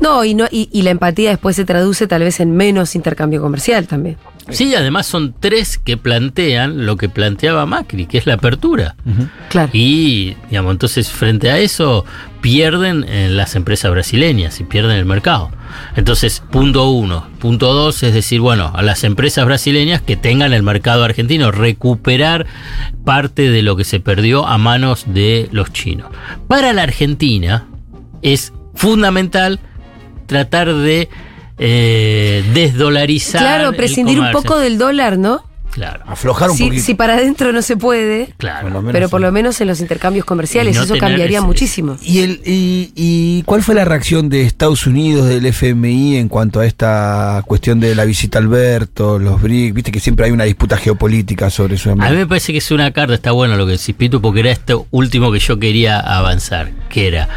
No, 0.00 0.24
y, 0.24 0.34
no 0.34 0.46
y 0.50 0.82
la 0.82 0.90
empatía 0.90 1.30
después 1.30 1.56
se 1.56 1.64
traduce 1.64 2.06
tal 2.06 2.22
vez 2.22 2.40
en 2.40 2.56
menos 2.56 2.94
intercambio 2.94 3.40
comercial 3.40 3.86
también. 3.86 4.16
Sí, 4.50 4.74
además 4.74 5.06
son 5.06 5.34
tres 5.38 5.78
que 5.78 5.96
plantean 5.96 6.84
lo 6.86 6.96
que 6.96 7.08
planteaba 7.08 7.66
Macri, 7.66 8.06
que 8.06 8.18
es 8.18 8.26
la 8.26 8.34
apertura. 8.34 8.96
Claro. 9.48 9.70
Y, 9.72 10.36
digamos, 10.48 10.72
entonces 10.72 11.10
frente 11.10 11.50
a 11.50 11.58
eso 11.58 12.04
pierden 12.40 13.06
las 13.36 13.54
empresas 13.54 13.90
brasileñas 13.90 14.60
y 14.60 14.64
pierden 14.64 14.96
el 14.96 15.04
mercado. 15.04 15.50
Entonces, 15.94 16.42
punto 16.50 16.90
uno. 16.90 17.28
Punto 17.38 17.72
dos 17.72 18.02
es 18.02 18.12
decir, 18.12 18.40
bueno, 18.40 18.72
a 18.74 18.82
las 18.82 19.04
empresas 19.04 19.44
brasileñas 19.44 20.00
que 20.02 20.16
tengan 20.16 20.52
el 20.52 20.62
mercado 20.62 21.04
argentino, 21.04 21.52
recuperar 21.52 22.46
parte 23.04 23.50
de 23.50 23.62
lo 23.62 23.76
que 23.76 23.84
se 23.84 24.00
perdió 24.00 24.46
a 24.46 24.58
manos 24.58 25.04
de 25.06 25.48
los 25.52 25.72
chinos. 25.72 26.08
Para 26.48 26.72
la 26.72 26.82
Argentina 26.82 27.66
es 28.22 28.52
fundamental 28.74 29.60
tratar 30.30 30.72
de 30.72 31.08
eh, 31.58 32.44
desdolarizar. 32.54 33.40
Claro, 33.40 33.72
prescindir 33.72 34.20
un 34.20 34.30
poco 34.30 34.60
del 34.60 34.78
dólar, 34.78 35.18
¿no? 35.18 35.42
Claro. 35.72 36.04
Aflojar 36.06 36.50
un 36.50 36.58
poquito. 36.58 36.82
Si 36.82 36.94
para 36.94 37.14
adentro 37.14 37.52
no 37.52 37.62
se 37.62 37.76
puede, 37.76 38.32
claro. 38.38 38.84
pero 38.92 39.08
por 39.08 39.20
lo 39.20 39.30
menos 39.32 39.60
en 39.60 39.66
los 39.66 39.80
intercambios 39.80 40.24
comerciales, 40.24 40.76
eso 40.76 40.96
cambiaría 40.98 41.42
muchísimo. 41.42 41.96
¿Y, 42.00 42.20
el, 42.20 42.40
y, 42.44 43.42
cuál 43.44 43.62
fue 43.62 43.74
la 43.74 43.84
reacción 43.84 44.28
de 44.28 44.42
Estados 44.42 44.86
Unidos, 44.86 45.28
del 45.28 45.46
FMI, 45.46 46.16
en 46.16 46.28
cuanto 46.28 46.60
a 46.60 46.66
esta 46.66 47.42
cuestión 47.46 47.80
de 47.80 47.96
la 47.96 48.04
visita 48.04 48.38
a 48.38 48.42
Alberto, 48.42 49.18
los 49.18 49.42
BRIC? 49.42 49.74
Viste 49.74 49.90
que 49.90 50.00
siempre 50.00 50.26
hay 50.26 50.32
una 50.32 50.44
disputa 50.44 50.76
geopolítica 50.76 51.50
sobre 51.50 51.74
eso. 51.74 51.90
A 51.90 51.94
mí 51.94 52.16
me 52.16 52.26
parece 52.26 52.52
que 52.52 52.58
es 52.58 52.70
una 52.70 52.92
carta, 52.92 53.14
está 53.14 53.32
bueno 53.32 53.56
lo 53.56 53.66
que 53.66 53.72
decís, 53.72 53.94
Pitu, 53.96 54.20
porque 54.20 54.40
era 54.40 54.50
esto 54.50 54.86
último 54.92 55.32
que 55.32 55.40
yo 55.40 55.58
quería 55.58 55.98
avanzar, 55.98 56.70
que 56.88 57.08
era 57.08 57.28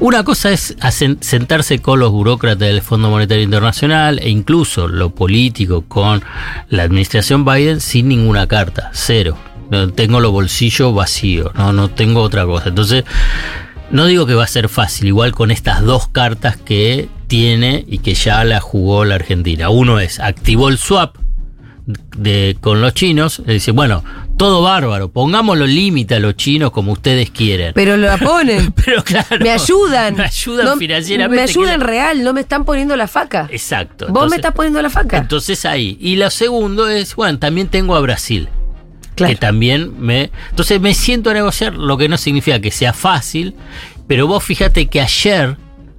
una 0.00 0.22
cosa 0.24 0.50
es 0.52 0.76
sentarse 1.20 1.80
con 1.80 1.98
los 2.00 2.10
burócratas 2.10 2.60
del 2.60 2.82
Fondo 2.82 3.10
Monetario 3.10 3.42
Internacional 3.42 4.18
e 4.20 4.28
incluso 4.28 4.88
lo 4.88 5.10
político 5.10 5.82
con 5.82 6.22
la 6.68 6.84
administración 6.84 7.44
Biden 7.44 7.80
sin 7.80 8.08
ninguna 8.08 8.46
carta, 8.46 8.90
cero. 8.92 9.36
No 9.70 9.90
tengo 9.90 10.20
los 10.20 10.32
bolsillos 10.32 10.94
vacíos, 10.94 11.52
no, 11.54 11.72
no 11.72 11.90
tengo 11.90 12.22
otra 12.22 12.46
cosa. 12.46 12.70
Entonces, 12.70 13.04
no 13.90 14.06
digo 14.06 14.26
que 14.26 14.34
va 14.34 14.44
a 14.44 14.48
ser 14.48 14.68
fácil, 14.68 15.08
igual 15.08 15.32
con 15.32 15.50
estas 15.50 15.82
dos 15.82 16.08
cartas 16.08 16.56
que 16.56 17.08
tiene 17.26 17.84
y 17.86 17.98
que 17.98 18.14
ya 18.14 18.44
la 18.44 18.60
jugó 18.60 19.04
la 19.04 19.16
Argentina. 19.16 19.68
Uno 19.68 20.00
es 20.00 20.20
activó 20.20 20.68
el 20.68 20.78
swap, 20.78 21.16
de, 22.16 22.56
con 22.60 22.80
los 22.80 22.94
chinos, 22.94 23.42
dice, 23.46 23.70
bueno, 23.70 24.04
todo 24.38 24.62
bárbaro, 24.62 25.10
pongamos 25.10 25.58
los 25.58 25.68
límites 25.68 26.16
a 26.16 26.20
los 26.20 26.36
chinos 26.36 26.70
como 26.70 26.92
ustedes 26.92 27.30
quieren. 27.30 27.72
Pero 27.74 27.96
lo 27.96 28.16
ponen. 28.24 28.72
Pero 28.72 29.04
claro. 29.04 29.38
Me 29.40 29.50
ayudan. 29.50 30.16
Me 30.16 30.24
ayudan 30.24 30.78
financieramente. 30.78 31.44
Me 31.44 31.50
ayudan 31.50 31.80
real, 31.80 32.24
no 32.24 32.32
me 32.32 32.40
están 32.40 32.64
poniendo 32.64 32.96
la 32.96 33.08
faca. 33.08 33.48
Exacto. 33.50 34.06
Vos 34.08 34.30
me 34.30 34.36
estás 34.36 34.54
poniendo 34.54 34.80
la 34.80 34.88
faca. 34.88 35.18
Entonces 35.18 35.64
ahí. 35.66 35.98
Y 36.00 36.16
lo 36.16 36.30
segundo 36.30 36.88
es, 36.88 37.14
bueno, 37.14 37.38
también 37.38 37.68
tengo 37.68 37.94
a 37.96 38.00
Brasil. 38.00 38.48
Que 39.16 39.34
también 39.34 40.00
me. 40.00 40.30
Entonces 40.50 40.80
me 40.80 40.94
siento 40.94 41.30
a 41.30 41.34
negociar, 41.34 41.74
lo 41.74 41.98
que 41.98 42.08
no 42.08 42.16
significa 42.16 42.60
que 42.60 42.70
sea 42.70 42.92
fácil, 42.92 43.54
pero 44.06 44.28
vos 44.28 44.44
fíjate 44.44 44.86
que 44.86 45.00
ayer, 45.00 45.56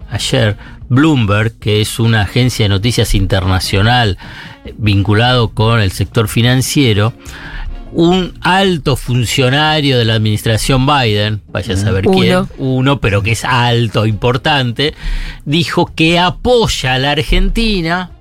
ayer, 0.10 0.56
Bloomberg, 0.88 1.60
que 1.60 1.82
es 1.82 2.00
una 2.00 2.22
agencia 2.22 2.64
de 2.64 2.70
noticias 2.70 3.14
internacional 3.14 4.18
vinculado 4.78 5.50
con 5.50 5.82
el 5.82 5.92
sector 5.92 6.28
financiero, 6.30 7.14
un 7.92 8.34
alto 8.42 8.96
funcionario 8.96 9.98
de 9.98 10.06
la 10.06 10.16
administración 10.16 10.86
Biden, 10.86 11.42
vaya 11.48 11.74
a 11.74 11.78
saber 11.78 12.06
quién, 12.06 12.48
uno, 12.58 13.00
pero 13.00 13.24
que 13.24 13.32
es 13.32 13.46
alto, 13.46 14.06
importante, 14.06 14.94
dijo 15.46 15.92
que 15.96 16.20
apoya 16.20 16.94
a 16.94 17.00
la 17.00 17.12
Argentina 17.12 18.12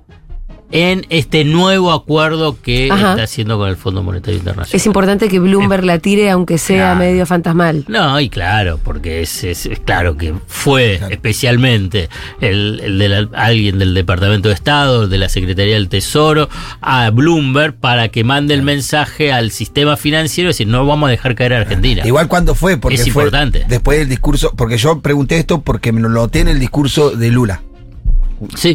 en 0.71 1.05
este 1.09 1.43
nuevo 1.45 1.91
acuerdo 1.91 2.57
que 2.61 2.87
está 2.87 3.23
haciendo 3.23 3.57
con 3.57 3.69
el 3.69 3.75
Fondo 3.75 4.03
Monetario 4.03 4.37
Internacional. 4.37 4.75
Es 4.75 4.85
importante 4.85 5.27
que 5.27 5.39
Bloomberg 5.39 5.83
la 5.83 5.99
tire 5.99 6.29
aunque 6.29 6.57
sea 6.57 6.95
medio 6.95 7.25
fantasmal. 7.25 7.85
No, 7.87 8.19
y 8.19 8.29
claro, 8.29 8.79
porque 8.83 9.21
es, 9.21 9.69
claro 9.85 10.17
que 10.17 10.33
fue 10.47 10.99
especialmente 11.09 12.09
el, 12.41 12.99
de 12.99 13.27
alguien 13.33 13.79
del 13.79 13.93
Departamento 13.93 14.49
de 14.49 14.55
Estado, 14.55 15.07
de 15.07 15.17
la 15.17 15.29
Secretaría 15.29 15.73
del 15.73 15.89
Tesoro, 15.89 16.49
a 16.81 17.09
Bloomberg 17.09 17.75
para 17.75 18.09
que 18.09 18.23
mande 18.23 18.53
el 18.53 18.61
mensaje 18.61 19.31
al 19.31 19.51
sistema 19.51 19.97
financiero 19.97 20.49
y 20.49 20.51
decir, 20.51 20.67
no 20.67 20.85
vamos 20.85 21.07
a 21.07 21.11
dejar 21.11 21.35
caer 21.35 21.53
a 21.53 21.57
Argentina. 21.57 22.05
Igual 22.05 22.27
cuando 22.27 22.55
fue, 22.55 22.77
porque 22.77 22.95
es 22.95 23.07
importante. 23.07 23.65
Después 23.67 23.99
del 23.99 24.09
discurso, 24.09 24.53
porque 24.55 24.77
yo 24.77 25.01
pregunté 25.01 25.37
esto 25.37 25.61
porque 25.61 25.91
me 25.91 26.01
lo 26.01 26.09
noté 26.09 26.41
en 26.41 26.47
el 26.47 26.59
discurso 26.59 27.11
de 27.11 27.29
Lula. 27.31 27.61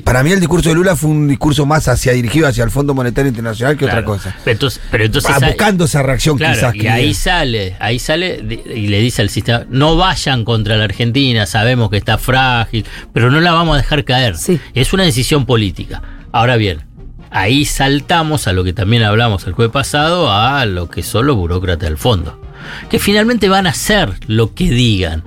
Para 0.05 0.23
mí 0.23 0.33
el 0.33 0.41
discurso 0.41 0.69
de 0.69 0.75
Lula 0.75 0.95
fue 0.95 1.11
un 1.11 1.29
discurso 1.29 1.65
más 1.65 1.89
hacia 1.89 2.13
dirigido 2.13 2.47
hacia 2.47 2.65
el 2.65 2.71
Fondo 2.71 2.95
Monetario 2.95 3.29
Internacional 3.29 3.77
que 3.77 3.87
otra 3.87 4.05
cosa. 4.05 4.37
Pero 4.45 4.53
entonces, 4.53 4.81
pero 4.91 5.09
buscando 5.47 5.85
esa 5.87 6.03
reacción 6.03 6.39
quizás. 6.39 6.75
Y 6.75 6.87
ahí 6.87 7.15
sale, 7.15 7.77
ahí 7.81 7.99
sale 7.99 8.45
y 8.75 8.89
le 8.89 9.01
dice 9.01 9.23
al 9.23 9.31
sistema, 9.31 9.65
no 9.71 9.97
vayan 9.97 10.45
contra 10.45 10.77
la 10.77 10.85
Argentina, 10.85 11.47
sabemos 11.47 11.91
que 11.91 11.97
está 11.97 12.19
frágil, 12.19 12.85
pero 13.13 13.31
no 13.31 13.41
la 13.41 13.53
vamos 13.53 13.75
a 13.75 13.79
dejar 13.79 14.05
caer. 14.05 14.35
Es 14.75 14.93
una 14.93 15.05
decisión 15.05 15.47
política. 15.47 16.03
Ahora 16.33 16.57
bien, 16.57 16.83
ahí 17.31 17.65
saltamos 17.65 18.47
a 18.47 18.53
lo 18.53 18.65
que 18.65 18.73
también 18.73 19.03
hablamos 19.03 19.47
el 19.47 19.55
jueves 19.55 19.73
pasado, 19.73 20.31
a 20.31 20.67
lo 20.67 20.91
que 20.91 21.03
son 21.03 21.27
los 21.27 21.37
burócratas 21.37 21.89
del 21.89 21.99
fondo. 21.99 22.41
Que 22.91 22.99
finalmente 22.99 23.49
van 23.49 23.67
a 23.67 23.71
hacer 23.71 24.13
lo 24.27 24.55
que 24.55 24.71
digan 24.71 25.23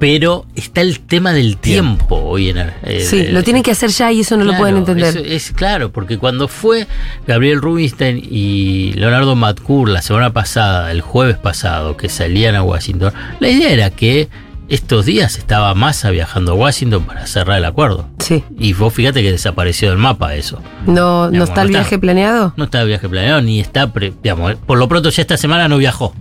pero 0.00 0.46
está 0.56 0.80
el 0.80 0.98
tema 0.98 1.34
del 1.34 1.58
tiempo 1.58 2.16
hoy 2.16 2.48
en 2.48 2.56
eh, 2.82 3.04
Sí, 3.06 3.28
lo 3.28 3.44
tienen 3.44 3.62
que 3.62 3.70
hacer 3.70 3.90
ya 3.90 4.10
y 4.10 4.20
eso 4.20 4.34
no 4.38 4.44
lo 4.44 4.56
pueden 4.56 4.78
entender. 4.78 5.18
Es, 5.26 5.52
claro, 5.52 5.92
porque 5.92 6.16
cuando 6.16 6.48
fue 6.48 6.86
Gabriel 7.26 7.60
Rubinstein 7.60 8.18
y 8.18 8.94
Leonardo 8.94 9.36
Matcour 9.36 9.90
la 9.90 10.00
semana 10.00 10.32
pasada, 10.32 10.90
el 10.90 11.02
jueves 11.02 11.36
pasado, 11.36 11.98
que 11.98 12.08
salían 12.08 12.54
a 12.54 12.62
Washington, 12.62 13.12
la 13.40 13.50
idea 13.50 13.70
era 13.70 13.90
que 13.90 14.30
estos 14.70 15.04
días 15.04 15.36
estaba 15.36 15.74
Massa 15.74 16.10
viajando 16.10 16.52
a 16.52 16.54
Washington 16.54 17.04
para 17.04 17.26
cerrar 17.26 17.58
el 17.58 17.66
acuerdo. 17.66 18.08
Sí. 18.20 18.42
Y 18.58 18.72
vos 18.72 18.94
fíjate 18.94 19.20
que 19.20 19.32
desapareció 19.32 19.90
del 19.90 19.98
mapa 19.98 20.34
eso. 20.34 20.62
¿No, 20.86 21.30
¿no 21.30 21.44
está 21.44 21.60
el 21.60 21.68
viaje 21.68 21.98
planeado? 21.98 22.54
No 22.56 22.64
está 22.64 22.80
el 22.80 22.88
viaje 22.88 23.06
planeado, 23.06 23.42
ni 23.42 23.60
está, 23.60 23.92
digamos, 24.22 24.54
por 24.66 24.78
lo 24.78 24.88
pronto 24.88 25.10
ya 25.10 25.20
esta 25.20 25.36
semana 25.36 25.68
no 25.68 25.76
viajó. 25.76 26.14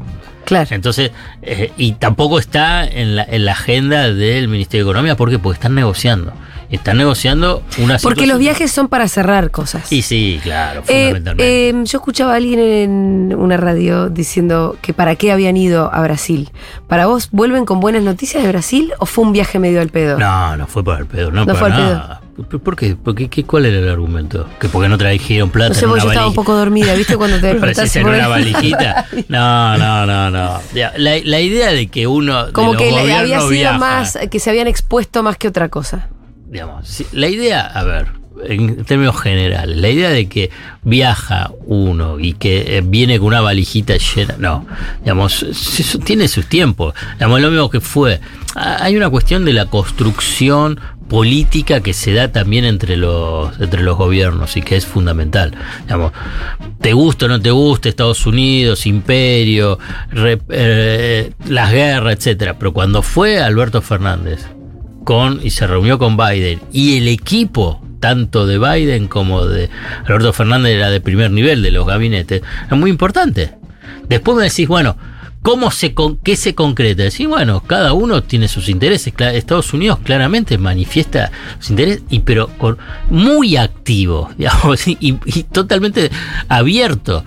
Claro. 0.50 0.68
Entonces, 0.72 1.12
eh, 1.44 1.72
y 1.78 1.92
tampoco 1.94 2.40
está 2.40 2.84
en 2.84 3.16
la, 3.16 3.24
en 3.24 3.46
la 3.46 3.52
agenda 3.52 4.12
del 4.12 4.48
Ministerio 4.48 4.84
de 4.84 4.90
Economía, 4.90 5.16
¿por 5.16 5.30
qué? 5.30 5.38
Porque 5.38 5.58
están 5.58 5.76
negociando. 5.76 6.34
Están 6.72 6.98
negociando 6.98 7.64
una 7.78 8.00
Porque 8.00 8.26
los 8.26 8.40
viajes 8.40 8.72
son 8.72 8.88
para 8.88 9.08
cerrar 9.08 9.52
cosas. 9.52 9.92
Y 9.92 10.02
sí, 10.02 10.40
claro, 10.42 10.82
eh, 10.88 11.06
fundamentalmente. 11.06 11.70
Eh, 11.70 11.74
yo 11.86 11.98
escuchaba 12.00 12.34
a 12.34 12.36
alguien 12.38 12.60
en 12.60 13.36
una 13.36 13.58
radio 13.58 14.10
diciendo 14.10 14.76
que 14.82 14.92
para 14.94 15.16
qué 15.16 15.32
habían 15.32 15.56
ido 15.56 15.94
a 15.94 16.02
Brasil. 16.02 16.50
¿Para 16.88 17.06
vos 17.06 17.30
vuelven 17.32 17.66
con 17.66 17.80
buenas 17.80 18.02
noticias 18.02 18.42
de 18.42 18.50
Brasil 18.50 18.92
o 18.98 19.06
fue 19.06 19.26
un 19.26 19.34
viaje 19.34 19.60
medio 19.60 19.82
al 19.82 19.90
pedo? 19.90 20.18
No, 20.18 20.58
no 20.58 20.66
fue 20.66 20.84
para 20.84 21.00
el 21.00 21.06
pedo, 21.06 21.30
no, 21.30 21.46
fue 21.56 21.70
nada. 21.70 22.22
¿Por 22.44 22.76
qué? 22.76 22.96
¿Por 22.96 23.16
qué? 23.16 23.44
¿Cuál 23.44 23.66
era 23.66 23.80
el 23.80 23.90
argumento? 23.90 24.48
¿Que 24.60 24.70
porque 24.70 24.90
no 24.90 24.98
trajeron 24.98 25.50
plata? 25.50 25.70
No 25.70 25.76
sé, 25.76 25.86
en 25.86 25.92
yo 25.92 26.10
estaba 26.10 26.28
un 26.28 26.34
poco 26.34 26.56
dormida, 26.56 26.94
¿viste? 26.94 27.18
Cuando 27.18 27.40
te 27.40 27.48
despertaste. 27.54 28.00
en 28.00 28.08
una 28.08 28.28
valijita. 28.30 29.06
No, 29.28 29.78
no, 29.78 30.06
no, 30.06 30.32
no. 30.32 30.60
La, 30.74 30.92
la 30.98 31.40
idea 31.40 31.72
de 31.72 31.88
que 31.88 32.08
uno. 32.08 32.52
Como 32.54 32.74
que 32.74 32.90
había 32.90 33.42
sido 33.42 33.74
más. 33.74 34.18
que 34.30 34.40
se 34.40 34.50
habían 34.50 34.68
expuesto 34.68 35.24
más 35.24 35.38
que 35.38 35.48
otra 35.48 35.70
cosa 35.70 36.10
digamos, 36.50 37.04
la 37.12 37.28
idea, 37.28 37.62
a 37.62 37.84
ver, 37.84 38.08
en 38.44 38.84
términos 38.84 39.20
generales, 39.22 39.78
la 39.78 39.90
idea 39.90 40.10
de 40.10 40.28
que 40.28 40.50
viaja 40.84 41.52
uno 41.66 42.20
y 42.20 42.34
que 42.34 42.78
eh, 42.78 42.82
viene 42.84 43.20
con 43.20 43.28
una 43.28 43.42
valijita 43.42 43.96
llena, 43.98 44.36
no, 44.40 44.66
digamos, 45.02 45.46
tiene 46.04 46.28
sus 46.28 46.48
tiempos, 46.48 46.96
digamos, 47.14 47.42
lo 47.42 47.52
mismo 47.52 47.70
que 47.70 47.82
fue. 47.82 48.20
Hay 48.56 48.98
una 48.98 49.10
cuestión 49.10 49.46
de 49.46 49.54
la 49.54 49.68
construcción 49.68 50.80
política 51.10 51.82
que 51.82 51.94
se 51.94 52.14
da 52.14 52.32
también 52.32 52.64
entre 52.64 52.96
los, 52.96 53.60
entre 53.60 53.84
los 53.84 53.98
gobiernos 53.98 54.56
y 54.56 54.62
que 54.62 54.78
es 54.78 54.86
fundamental. 54.86 55.52
Digamos, 55.82 56.14
te 56.80 56.94
gusta 56.94 57.26
o 57.26 57.30
no 57.30 57.42
te 57.42 57.52
gusta 57.52 57.90
Estados 57.90 58.26
Unidos, 58.26 58.86
imperio, 58.86 59.80
eh, 60.50 61.34
las 61.48 61.72
guerras, 61.72 62.14
etcétera. 62.14 62.58
Pero 62.58 62.72
cuando 62.72 63.02
fue 63.02 63.42
Alberto 63.42 63.82
Fernández 63.82 64.46
con 65.04 65.40
y 65.44 65.50
se 65.50 65.68
reunió 65.68 65.98
con 65.98 66.16
Biden 66.16 66.62
y 66.72 66.98
el 66.98 67.08
equipo 67.08 67.82
tanto 68.00 68.46
de 68.46 68.60
Biden 68.60 69.08
como 69.08 69.46
de 69.46 69.70
Alberto 70.06 70.32
Fernández 70.32 70.76
era 70.76 70.90
de 70.90 71.02
primer 71.02 71.32
nivel 71.32 71.62
de 71.62 71.72
los 71.72 71.86
gabinetes, 71.86 72.42
es 72.70 72.78
muy 72.78 72.90
importante. 72.90 73.56
Después 74.08 74.38
me 74.38 74.44
decís, 74.44 74.68
bueno, 74.68 74.96
¿cómo 75.42 75.72
se 75.72 75.94
qué 76.24 76.36
se 76.36 76.56
concreta? 76.56 77.04
Decís, 77.04 77.28
bueno, 77.28 77.62
cada 77.66 77.94
uno 77.94 78.24
tiene 78.24 78.48
sus 78.48 78.70
intereses. 78.70 79.14
Estados 79.18 79.74
Unidos 79.74 80.00
claramente 80.04 80.58
manifiesta 80.58 81.32
sus 81.60 81.72
intereses, 81.72 82.04
y 82.10 82.20
pero 82.20 82.48
con, 82.58 82.78
muy 83.10 83.58
activo, 83.58 84.30
digamos, 84.38 84.88
y, 84.88 84.98
y 85.00 85.44
totalmente 85.44 86.10
abierto 86.48 87.24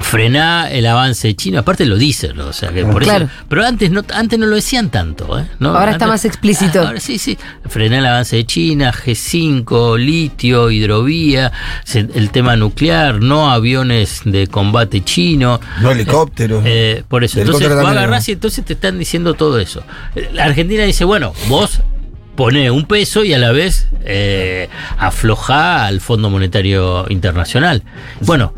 frená 0.00 0.70
el 0.70 0.86
avance 0.86 1.28
de 1.28 1.36
China. 1.36 1.60
Aparte 1.60 1.86
lo 1.86 1.96
dicen, 1.96 2.38
o 2.40 2.52
sea 2.52 2.70
que 2.70 2.84
por 2.84 3.02
eso. 3.02 3.28
Pero 3.48 3.64
antes 3.64 3.90
no, 3.90 4.02
antes 4.12 4.38
no 4.38 4.46
lo 4.46 4.56
decían 4.56 4.90
tanto, 4.90 5.38
¿eh? 5.38 5.46
Ahora 5.60 5.92
está 5.92 6.06
más 6.06 6.24
explícito. 6.24 6.80
Ahora 6.80 7.00
sí, 7.00 7.18
sí. 7.18 7.38
Frená 7.66 7.98
el 7.98 8.06
avance 8.06 8.36
de 8.36 8.46
China, 8.46 8.92
G5, 8.92 9.98
litio, 9.98 10.70
hidrovía, 10.70 11.52
el 11.94 12.30
tema 12.30 12.56
nuclear, 12.56 13.20
no 13.20 13.50
aviones 13.50 14.22
de 14.24 14.46
combate 14.48 15.04
chino. 15.04 15.60
No 15.80 15.92
helicópteros. 15.92 16.62
Eh, 16.66 17.04
por 17.06 17.22
eso. 17.22 17.40
Entonces 17.40 17.68
vos 17.68 17.84
agarrás 17.86 18.28
y 18.28 18.32
entonces 18.32 18.64
te 18.64 18.72
están 18.72 18.98
diciendo 18.98 19.34
todo 19.34 19.58
eso. 19.58 19.84
La 20.32 20.44
Argentina 20.44 20.84
dice, 20.84 21.04
bueno, 21.04 21.32
vos 21.48 21.82
pone 22.34 22.70
un 22.70 22.86
peso 22.86 23.22
y 23.22 23.34
a 23.34 23.38
la 23.38 23.52
vez 23.52 23.88
eh, 24.02 24.68
afloja 24.96 25.84
al 25.84 26.00
Fondo 26.00 26.30
Monetario 26.30 27.04
Internacional. 27.10 27.82
Bueno, 28.22 28.54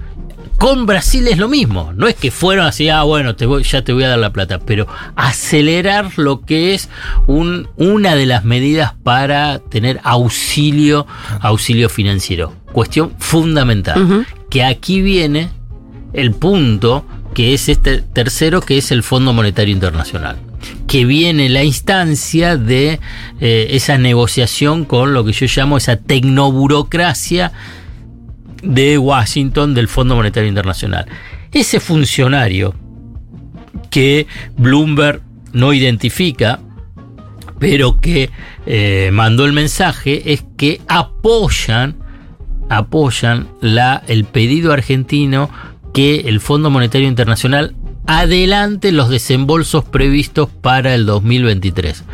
con 0.59 0.87
Brasil 0.87 1.27
es 1.29 1.39
lo 1.39 1.49
mismo. 1.49 1.93
No 1.95 2.07
es 2.07 2.15
que 2.15 2.31
fueron 2.31 2.67
así, 2.67 2.89
ah, 2.89 3.03
bueno, 3.03 3.37
te 3.37 3.47
voy, 3.47 3.63
ya 3.65 3.83
te 3.83 3.93
voy 3.93 4.05
a 4.05 4.09
dar 4.09 4.19
la 4.19 4.33
plata, 4.33 4.59
pero 4.59 4.87
acelerar 5.17 6.19
lo 6.19 6.43
que 6.43 6.75
es 6.75 6.89
un, 7.27 7.69
una 7.77 8.15
de 8.15 8.27
las 8.27 8.45
medidas 8.45 8.95
para 9.03 9.59
tener 9.59 10.01
auxilio, 10.05 11.07
auxilio 11.41 11.89
financiero. 11.89 12.55
Cuestión 12.73 13.13
fundamental. 13.19 14.27
Que 14.51 14.65
aquí 14.65 15.01
viene 15.01 15.51
el 16.13 16.33
punto 16.33 17.05
que 17.35 17.55
es 17.55 17.69
este 17.69 17.99
tercero, 17.99 18.61
que 18.61 18.79
es 18.79 18.91
el 18.91 19.03
Fondo 19.03 19.33
Monetario 19.33 19.73
Internacional, 19.73 20.37
que 20.87 21.05
viene 21.05 21.49
la 21.49 21.65
instancia 21.65 22.57
de 22.57 23.01
eh, 23.41 23.67
esa 23.71 23.99
negociación 23.99 24.85
con 24.85 25.15
lo 25.15 25.25
que 25.25 25.33
yo 25.33 25.47
llamo 25.55 25.79
esa 25.79 25.97
tecnoburocracia 25.97 27.53
de 28.63 28.99
Washington 28.99 29.75
del 29.75 29.89
Fondo 29.89 30.17
Monetario 30.17 30.49
Internacional. 30.49 31.07
Ese 31.53 31.81
funcionario 31.81 32.75
que 33.91 34.27
Bloomberg 34.57 35.23
no 35.53 35.73
identifica, 35.73 36.61
pero 37.59 38.01
que 38.01 38.31
eh, 38.67 39.11
mandó 39.13 39.45
el 39.45 39.53
mensaje, 39.53 40.33
es 40.33 40.45
que 40.57 40.81
apoyan, 40.89 41.97
apoyan 42.71 43.49
la, 43.61 44.03
el 44.07 44.25
pedido 44.25 44.73
argentino 44.73 45.51
que 45.93 46.21
el 46.21 46.41
Fondo 46.41 46.71
Monetario 46.71 47.07
Internacional 47.07 47.75
adelante 48.07 48.93
los 48.93 49.09
desembolsos 49.09 49.85
previstos 49.85 50.49
para 50.49 50.95
el 50.95 51.07
2023. 51.07 52.05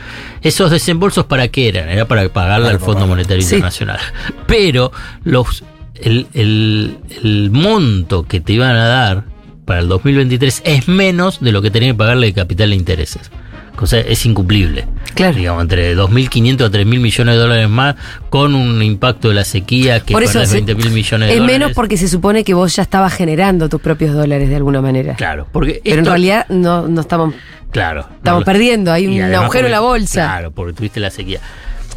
¿Esos 0.42 0.70
desembolsos 0.70 1.26
para 1.26 1.48
qué 1.48 1.68
eran? 1.68 1.88
Era 1.88 2.06
para 2.06 2.28
pagarle 2.28 2.68
al 2.68 2.80
Fondo 2.80 3.06
Monetario 3.06 3.42
Internacional. 3.42 3.98
Pero 4.46 4.92
los, 5.24 5.64
el, 6.02 6.26
el, 6.34 7.50
monto 7.50 8.24
que 8.24 8.40
te 8.40 8.52
iban 8.52 8.76
a 8.76 8.86
dar 8.86 9.24
para 9.64 9.80
el 9.80 9.88
2023 9.88 10.62
es 10.64 10.88
menos 10.88 11.40
de 11.40 11.52
lo 11.52 11.62
que 11.62 11.70
tenía 11.70 11.90
que 11.90 11.98
pagarle 11.98 12.28
de 12.28 12.32
capital 12.32 12.70
de 12.70 12.76
intereses 12.76 13.30
cosa 13.78 14.00
es 14.00 14.26
incumplible. 14.26 14.86
Claro. 15.14 15.36
Digamos, 15.36 15.62
entre 15.62 15.96
2.500 15.96 16.64
a 16.64 16.70
3.000 16.70 16.84
millones 16.84 17.34
de 17.34 17.40
dólares 17.40 17.68
más, 17.68 17.94
con 18.28 18.54
un 18.54 18.82
impacto 18.82 19.28
de 19.28 19.34
la 19.34 19.44
sequía 19.44 20.00
que 20.00 20.12
Por 20.12 20.24
eso 20.24 20.40
20.000 20.40 20.74
millones 20.74 20.94
de 20.94 21.04
es 21.04 21.10
dólares. 21.10 21.36
Es 21.36 21.42
menos 21.42 21.72
porque 21.72 21.96
se 21.96 22.08
supone 22.08 22.44
que 22.44 22.54
vos 22.54 22.74
ya 22.74 22.82
estabas 22.82 23.14
generando 23.14 23.68
tus 23.68 23.80
propios 23.80 24.14
dólares 24.14 24.48
de 24.48 24.56
alguna 24.56 24.82
manera. 24.82 25.14
Claro, 25.14 25.46
porque. 25.52 25.80
Pero 25.82 26.00
en 26.00 26.04
realidad 26.04 26.46
no, 26.48 26.88
no 26.88 27.00
estamos. 27.00 27.34
Claro. 27.70 28.08
Estamos 28.16 28.44
perdiendo, 28.44 28.92
hay 28.92 29.06
un 29.06 29.34
agujero 29.34 29.66
en 29.66 29.72
la 29.72 29.80
bolsa. 29.80 30.24
Claro, 30.24 30.50
porque 30.50 30.72
tuviste 30.72 31.00
la 31.00 31.10
sequía. 31.10 31.40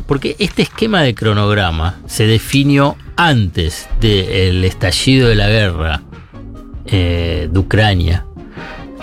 Porque 0.06 0.36
este 0.40 0.64
esquema 0.64 1.02
de 1.02 1.16
cronograma 1.16 2.00
se 2.08 2.28
definió 2.28 2.98
antes 3.16 3.88
del 4.00 4.64
estallido 4.64 5.30
de 5.30 5.36
la 5.36 5.48
guerra 5.48 6.02
eh, 6.86 7.48
de 7.52 7.60
Ucrania 7.60 8.26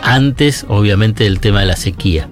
antes 0.03 0.65
obviamente 0.69 1.25
del 1.25 1.41
tema 1.41 1.61
de 1.61 1.67
la 1.67 1.77
sequía. 1.77 2.29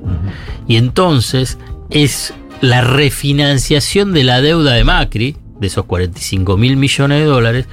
Y 0.69 0.77
entonces 0.77 1.59
es 1.91 2.35
la 2.61 2.81
refinanciación 2.81 4.13
de 4.13 4.25
la 4.25 4.41
deuda 4.41 4.73
de 4.75 4.85
Macri, 4.85 5.37
de 5.61 5.67
esos 5.67 5.85
45 5.85 6.57
mil 6.57 6.77
millones 6.77 7.21
de 7.21 7.27
dólares, 7.27 7.67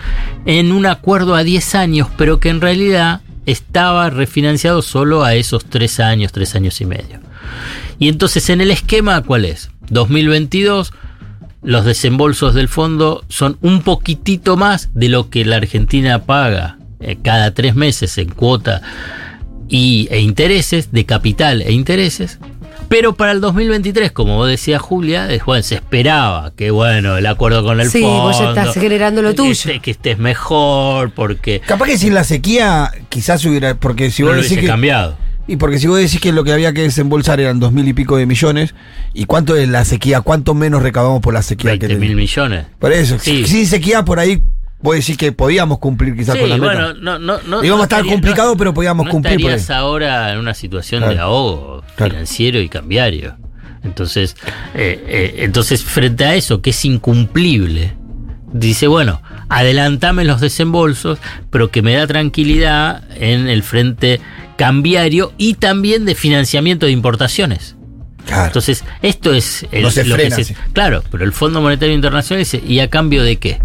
en 0.45 0.71
un 0.71 0.85
acuerdo 0.85 1.35
a 1.35 1.43
10 1.43 1.75
años, 1.75 2.07
pero 2.17 2.39
que 2.39 2.50
en 2.50 2.62
realidad 2.62 3.21
estaba 3.45 4.09
refinanciado 4.09 4.81
solo 4.81 5.23
a 5.23 5.35
esos 5.35 5.65
3 5.65 6.00
años, 6.00 6.31
3 6.31 6.55
años 6.55 6.81
y 6.81 6.85
medio. 6.85 7.19
Y 8.00 8.09
entonces 8.09 8.50
en 8.50 8.62
el 8.62 8.71
esquema, 8.71 9.21
¿cuál 9.21 9.45
es? 9.45 9.69
2022, 9.93 10.93
los 11.62 11.85
desembolsos 11.85 12.53
del 12.53 12.67
fondo 12.67 13.23
son 13.29 13.57
un 13.62 13.81
poquitito 13.81 14.57
más 14.57 14.89
de 14.93 15.09
lo 15.09 15.29
que 15.29 15.45
la 15.45 15.57
Argentina 15.57 16.23
paga 16.23 16.77
eh, 17.00 17.17
cada 17.21 17.53
tres 17.53 17.75
meses 17.75 18.17
en 18.17 18.29
cuota 18.29 18.81
y, 19.69 20.07
e 20.12 20.19
intereses, 20.19 20.91
de 20.91 21.05
capital 21.05 21.62
e 21.62 21.71
intereses. 21.71 22.39
Pero 22.89 23.15
para 23.15 23.31
el 23.31 23.41
2023, 23.41 24.12
como 24.12 24.35
vos 24.35 24.47
decías, 24.47 24.81
Julia, 24.81 25.27
bueno, 25.45 25.63
se 25.63 25.75
esperaba 25.75 26.53
que, 26.55 26.69
bueno, 26.69 27.17
el 27.17 27.25
acuerdo 27.25 27.63
con 27.63 27.79
el 27.79 27.89
sí, 27.89 28.01
fondo... 28.01 28.33
Sí, 28.33 28.43
vos 28.43 28.50
estás 28.50 28.75
generando 28.75 29.21
lo 29.21 29.33
tuyo. 29.33 29.81
Que, 29.81 29.91
estés 29.91 30.19
mejor, 30.19 31.12
porque... 31.12 31.62
Capaz 31.62 31.88
que 31.88 31.97
sin 31.97 32.13
la 32.13 32.23
sequía 32.23 32.91
quizás 33.09 33.43
hubiera... 33.45 33.75
Porque 33.75 34.12
si 34.12 34.21
vos 34.21 34.35
decís 34.35 34.59
que, 34.59 34.67
cambiado. 34.67 35.17
Y 35.47 35.57
porque 35.57 35.77
si 35.77 35.88
vos 35.88 36.00
decís 36.00 36.21
que 36.21 36.31
lo 36.31 36.43
que 36.43 36.53
había 36.53 36.73
que 36.73 36.83
desembolsar 36.83 37.39
eran 37.39 37.59
dos 37.59 37.71
mil 37.71 37.88
y 37.88 37.93
pico 37.93 38.15
de 38.17 38.25
millones, 38.25 38.73
¿y 39.13 39.25
cuánto 39.25 39.55
es 39.55 39.67
la 39.67 39.83
sequía? 39.83 40.21
¿Cuánto 40.21 40.53
menos 40.53 40.81
recaudamos 40.81 41.21
por 41.21 41.33
la 41.33 41.41
sequía? 41.41 41.71
20 41.71 41.95
mil 41.97 42.15
millones. 42.15 42.65
Por 42.79 42.93
eso, 42.93 43.19
sí. 43.19 43.45
sin 43.45 43.67
sequía 43.67 44.05
por 44.05 44.19
ahí 44.19 44.41
Puede 44.83 45.00
decir 45.00 45.15
que 45.15 45.31
podíamos 45.31 45.79
cumplir 45.79 46.13
quizás 46.13 46.35
con 46.35 46.50
la 46.50 46.57
meta. 46.57 46.73
Bueno, 46.73 46.93
no, 46.95 47.17
no, 47.17 47.39
no, 47.47 47.63
Íbamos 47.63 47.83
a 47.83 47.85
estar 47.85 48.05
complicado, 48.05 48.57
pero 48.57 48.73
podíamos 48.73 49.07
cumplir. 49.07 49.39
Estarías 49.39 49.69
ahora 49.69 50.33
en 50.33 50.39
una 50.39 50.53
situación 50.53 51.07
de 51.07 51.17
ahogo 51.19 51.85
financiero 51.95 52.59
y 52.59 52.67
cambiario. 52.67 53.38
Entonces, 53.83 54.35
eh, 54.73 55.01
eh, 55.07 55.35
entonces, 55.38 55.85
frente 55.85 56.25
a 56.25 56.35
eso, 56.35 56.62
que 56.62 56.71
es 56.71 56.83
incumplible, 56.83 57.95
dice, 58.51 58.88
bueno, 58.88 59.21
adelantame 59.47 60.25
los 60.25 60.41
desembolsos, 60.41 61.17
pero 61.49 61.71
que 61.71 61.82
me 61.82 61.93
da 61.93 62.06
tranquilidad 62.06 63.03
en 63.15 63.47
el 63.47 63.63
frente 63.63 64.19
cambiario 64.56 65.34
y 65.38 65.56
también 65.56 66.06
de 66.06 66.16
financiamiento 66.16 66.86
de 66.86 66.92
importaciones. 66.92 67.76
Claro. 68.26 68.48
Entonces, 68.48 68.84
esto 69.02 69.34
es 69.34 69.66
el, 69.72 69.84
lo 69.84 69.89
que 69.89 70.32
se, 70.32 70.56
Claro, 70.72 71.04
pero 71.12 71.26
el 71.26 71.34
Fondo 71.34 71.62
Monetario 71.62 71.94
Internacional 71.94 72.39
dice, 72.39 72.62
¿y 72.66 72.80
a 72.80 72.89
cambio 72.89 73.24
de 73.24 73.38
qué? 73.38 73.60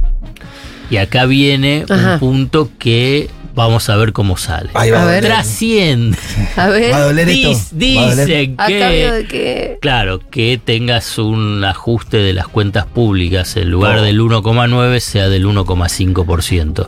Y 0.91 0.97
acá 0.97 1.27
viene 1.27 1.85
un 1.89 2.19
punto 2.19 2.71
que 2.79 3.31
vamos 3.59 3.91
a 3.91 3.97
ver 3.97 4.13
cómo 4.13 4.37
sale. 4.37 4.71
a 4.73 4.85
ver. 4.85 5.25
Trasciende. 5.25 6.17
A 6.57 6.69
ver. 6.69 6.93
Va 6.93 6.99
a 6.99 7.01
doler 7.01 7.27
Dicen 7.27 8.57
que, 8.57 9.79
claro, 9.81 10.21
que 10.31 10.61
tengas 10.65 11.19
un 11.19 11.65
ajuste 11.65 12.19
de 12.19 12.33
las 12.33 12.47
cuentas 12.47 12.87
públicas, 12.87 13.57
en 13.57 13.71
lugar 13.71 13.99
oh. 13.99 14.03
del 14.03 14.21
1,9 14.21 15.01
sea 15.01 15.29
del 15.29 15.45
1,5%. 15.47 16.87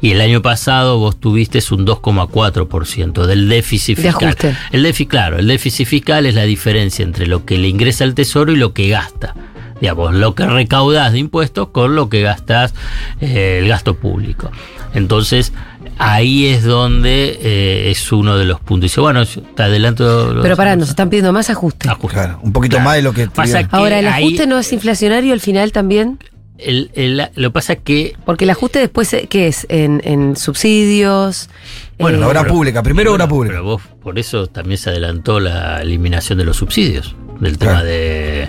Y 0.00 0.12
el 0.12 0.20
año 0.22 0.40
pasado 0.40 0.98
vos 0.98 1.20
tuviste 1.20 1.60
un 1.70 1.86
2,4% 1.86 3.26
del 3.26 3.48
déficit 3.50 3.98
fiscal. 3.98 4.36
El 4.72 4.82
déficit, 4.82 5.08
claro, 5.08 5.38
el 5.38 5.46
déficit 5.46 5.86
fiscal 5.86 6.24
es 6.24 6.34
la 6.34 6.44
diferencia 6.44 7.02
entre 7.02 7.26
lo 7.26 7.44
que 7.44 7.58
le 7.58 7.68
ingresa 7.68 8.04
al 8.04 8.14
tesoro 8.14 8.52
y 8.52 8.56
lo 8.56 8.72
que 8.72 8.88
gasta 8.88 9.34
digamos, 9.78 10.14
lo 10.14 10.34
que 10.34 10.46
recaudas 10.46 11.12
de 11.12 11.18
impuestos 11.18 11.68
con 11.68 11.94
lo 11.94 12.08
que 12.08 12.22
gastas 12.22 12.72
eh, 13.20 13.58
el 13.60 13.68
gasto 13.68 13.94
público. 13.94 14.50
Entonces, 14.94 15.52
ahí 15.98 16.46
es 16.46 16.64
donde 16.64 17.38
eh, 17.40 17.90
es 17.90 18.12
uno 18.12 18.36
de 18.36 18.44
los 18.44 18.60
puntos. 18.60 18.90
Dice, 18.90 19.00
bueno, 19.00 19.24
te 19.26 19.62
adelanto. 19.62 20.36
Pero 20.42 20.56
pará, 20.56 20.76
nos 20.76 20.90
están 20.90 21.10
pidiendo 21.10 21.32
más 21.32 21.50
ajuste. 21.50 21.88
un 22.42 22.52
poquito 22.52 22.80
más 22.80 22.96
de 22.96 23.02
lo 23.02 23.12
que. 23.12 23.28
Pasa 23.28 23.66
Ahora, 23.70 23.98
¿el 23.98 24.08
ajuste 24.08 24.46
no 24.46 24.58
es 24.58 24.72
inflacionario 24.72 25.32
al 25.32 25.40
final 25.40 25.72
también? 25.72 26.18
El, 26.58 26.90
el, 26.94 27.28
lo 27.34 27.52
pasa 27.52 27.76
que. 27.76 28.16
Porque 28.24 28.44
el 28.44 28.50
ajuste 28.50 28.78
después, 28.78 29.12
eh, 29.12 29.26
¿qué 29.28 29.48
es? 29.48 29.66
En, 29.68 30.36
subsidios. 30.36 31.50
Bueno, 31.98 32.18
la 32.18 32.28
obra 32.28 32.44
pública, 32.44 32.82
primero 32.82 33.12
obra 33.12 33.28
pública. 33.28 33.54
Pero 33.54 33.64
vos, 33.64 33.82
por 34.02 34.18
eso 34.18 34.46
también 34.46 34.78
se 34.78 34.90
adelantó 34.90 35.40
la 35.40 35.82
eliminación 35.82 36.38
de 36.38 36.44
los 36.44 36.56
subsidios, 36.56 37.14
del 37.40 37.58
tema 37.58 37.82
de 37.82 38.48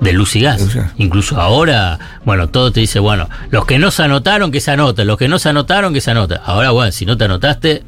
de 0.00 0.12
luz 0.12 0.36
y 0.36 0.40
gas. 0.40 0.64
Incluso 0.96 1.40
ahora, 1.40 1.98
bueno, 2.24 2.48
todo 2.48 2.72
te 2.72 2.80
dice, 2.80 2.98
bueno, 2.98 3.28
los 3.50 3.66
que 3.66 3.78
no 3.78 3.90
se 3.90 4.02
anotaron, 4.02 4.50
que 4.50 4.60
se 4.60 4.70
anoten, 4.70 5.06
los 5.06 5.18
que 5.18 5.28
no 5.28 5.38
se 5.38 5.48
anotaron, 5.48 5.92
que 5.92 6.00
se 6.00 6.10
anoten. 6.10 6.38
Ahora, 6.44 6.70
bueno, 6.70 6.92
si 6.92 7.04
no 7.06 7.16
te 7.16 7.24
anotaste, 7.24 7.82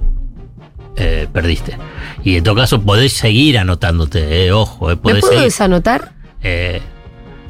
eh, 0.97 1.29
perdiste. 1.33 1.77
Y 2.25 2.37
en 2.37 2.45
todo 2.45 2.57
caso 2.57 2.81
podés 2.83 3.13
seguir 3.13 3.59
anotándote, 3.59 4.47
eh, 4.47 4.53
ojo. 4.53 4.91
Eh, 4.91 4.97
podés 4.97 5.17
¿Me 5.25 5.31
puedo 5.31 5.41
desanotar? 5.43 6.13
Eh, 6.43 6.81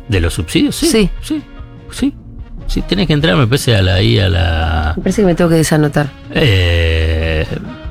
¿De 0.09 0.20
los 0.20 0.35
subsidios? 0.35 0.77
Sí. 0.77 0.88
Sí. 0.88 1.11
Sí. 1.23 1.42
Sí. 1.90 2.14
sí 2.66 2.83
tenés 2.83 3.07
que 3.07 3.14
entrar, 3.14 3.37
me 3.37 3.46
parece, 3.46 3.75
a 3.75 3.83
la, 3.83 3.94
ahí 3.94 4.18
a 4.18 4.29
la... 4.29 4.94
Me 4.96 5.03
parece 5.03 5.23
que 5.23 5.27
me 5.27 5.35
tengo 5.35 5.51
que 5.51 5.57
desanotar. 5.57 6.09
Eh, 6.33 7.46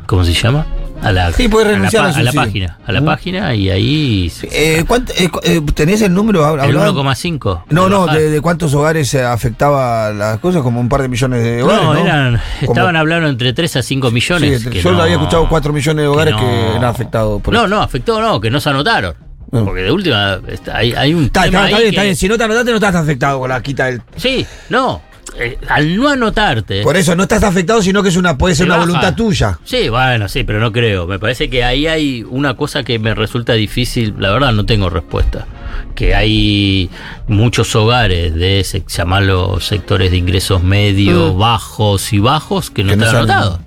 ¿Cómo 0.05 0.23
se 0.23 0.33
llama? 0.33 0.65
A 1.01 1.11
la, 1.13 1.31
sí, 1.31 1.47
puedes 1.47 1.69
renunciar 1.69 2.05
a 2.05 2.21
la, 2.21 2.33
página. 2.33 2.77
A 2.85 2.91
la 2.91 3.03
página 3.03 3.55
y 3.55 3.69
ahí. 3.69 4.31
Eh, 4.43 4.83
eh, 4.83 5.29
eh, 5.43 5.61
¿Tenés 5.73 6.01
el 6.01 6.13
número? 6.13 6.61
El 6.61 6.75
1,5. 6.75 7.63
No, 7.69 7.87
no, 7.87 8.07
de, 8.07 8.41
cuántos 8.41 8.73
hogares 8.73 9.15
afectaba 9.15 10.11
las 10.11 10.39
cosas, 10.39 10.61
como 10.61 10.81
un 10.81 10.89
par 10.89 11.01
de 11.01 11.07
millones 11.07 11.43
de 11.43 11.63
hogares. 11.63 11.83
No, 11.83 11.95
eran, 11.95 12.41
estaban 12.61 12.95
hablando 12.95 13.29
entre 13.29 13.53
3 13.53 13.77
a 13.77 13.81
5 13.81 14.11
millones. 14.11 14.63
yo 14.63 14.91
lo 14.91 15.03
había 15.03 15.15
escuchado 15.15 15.47
4 15.47 15.71
millones 15.71 16.03
de 16.03 16.07
hogares 16.07 16.35
que, 16.35 16.69
eran 16.71 16.83
afectados. 16.83 17.41
Por 17.41 17.53
no, 17.53 17.67
no, 17.67 17.81
afectó, 17.81 18.21
no, 18.21 18.41
que 18.41 18.49
no 18.49 18.59
se 18.59 18.69
anotaron. 18.69 19.15
Porque 19.51 19.81
de 19.81 19.91
última 19.91 20.39
hay, 20.71 20.93
hay 20.93 21.13
un. 21.13 21.25
Está, 21.25 21.45
está, 21.45 21.65
bien, 21.65 21.89
está 21.89 22.03
bien. 22.03 22.15
Si 22.15 22.27
no 22.27 22.37
te 22.37 22.43
anotaste, 22.43 22.69
no 22.69 22.75
estás 22.75 22.95
afectado 22.95 23.39
con 23.39 23.49
la 23.49 23.61
quita 23.63 23.85
del. 23.85 24.01
Sí, 24.15 24.45
no. 24.69 25.01
Eh, 25.37 25.57
al 25.67 25.95
no 25.95 26.09
anotarte. 26.09 26.81
Por 26.81 26.97
eso 26.97 27.15
no 27.15 27.23
estás 27.23 27.43
afectado, 27.43 27.81
sino 27.81 28.03
que 28.03 28.09
es 28.09 28.17
una 28.17 28.37
puede 28.37 28.55
ser 28.55 28.65
una 28.65 28.77
voluntad 28.77 29.15
tuya. 29.15 29.59
Sí, 29.63 29.89
bueno, 29.89 30.27
sí, 30.27 30.43
pero 30.43 30.59
no 30.59 30.71
creo. 30.71 31.07
Me 31.07 31.19
parece 31.19 31.49
que 31.49 31.63
ahí 31.63 31.87
hay 31.87 32.23
una 32.29 32.55
cosa 32.55 32.83
que 32.83 32.99
me 32.99 33.13
resulta 33.13 33.53
difícil. 33.53 34.15
La 34.17 34.31
verdad, 34.31 34.51
no 34.51 34.65
tengo 34.65 34.89
respuesta. 34.89 35.45
Que 35.95 36.15
hay 36.15 36.89
muchos 37.27 37.75
hogares 37.75 38.33
de 38.35 38.59
ese, 38.59 38.83
llamarlo 38.87 39.59
sectores 39.59 40.11
de 40.11 40.17
ingresos 40.17 40.63
medios, 40.63 41.35
mm. 41.35 41.39
bajos 41.39 42.13
y 42.13 42.19
bajos 42.19 42.69
que 42.69 42.83
no 42.83 42.93
están 42.93 43.15
anotados. 43.15 43.59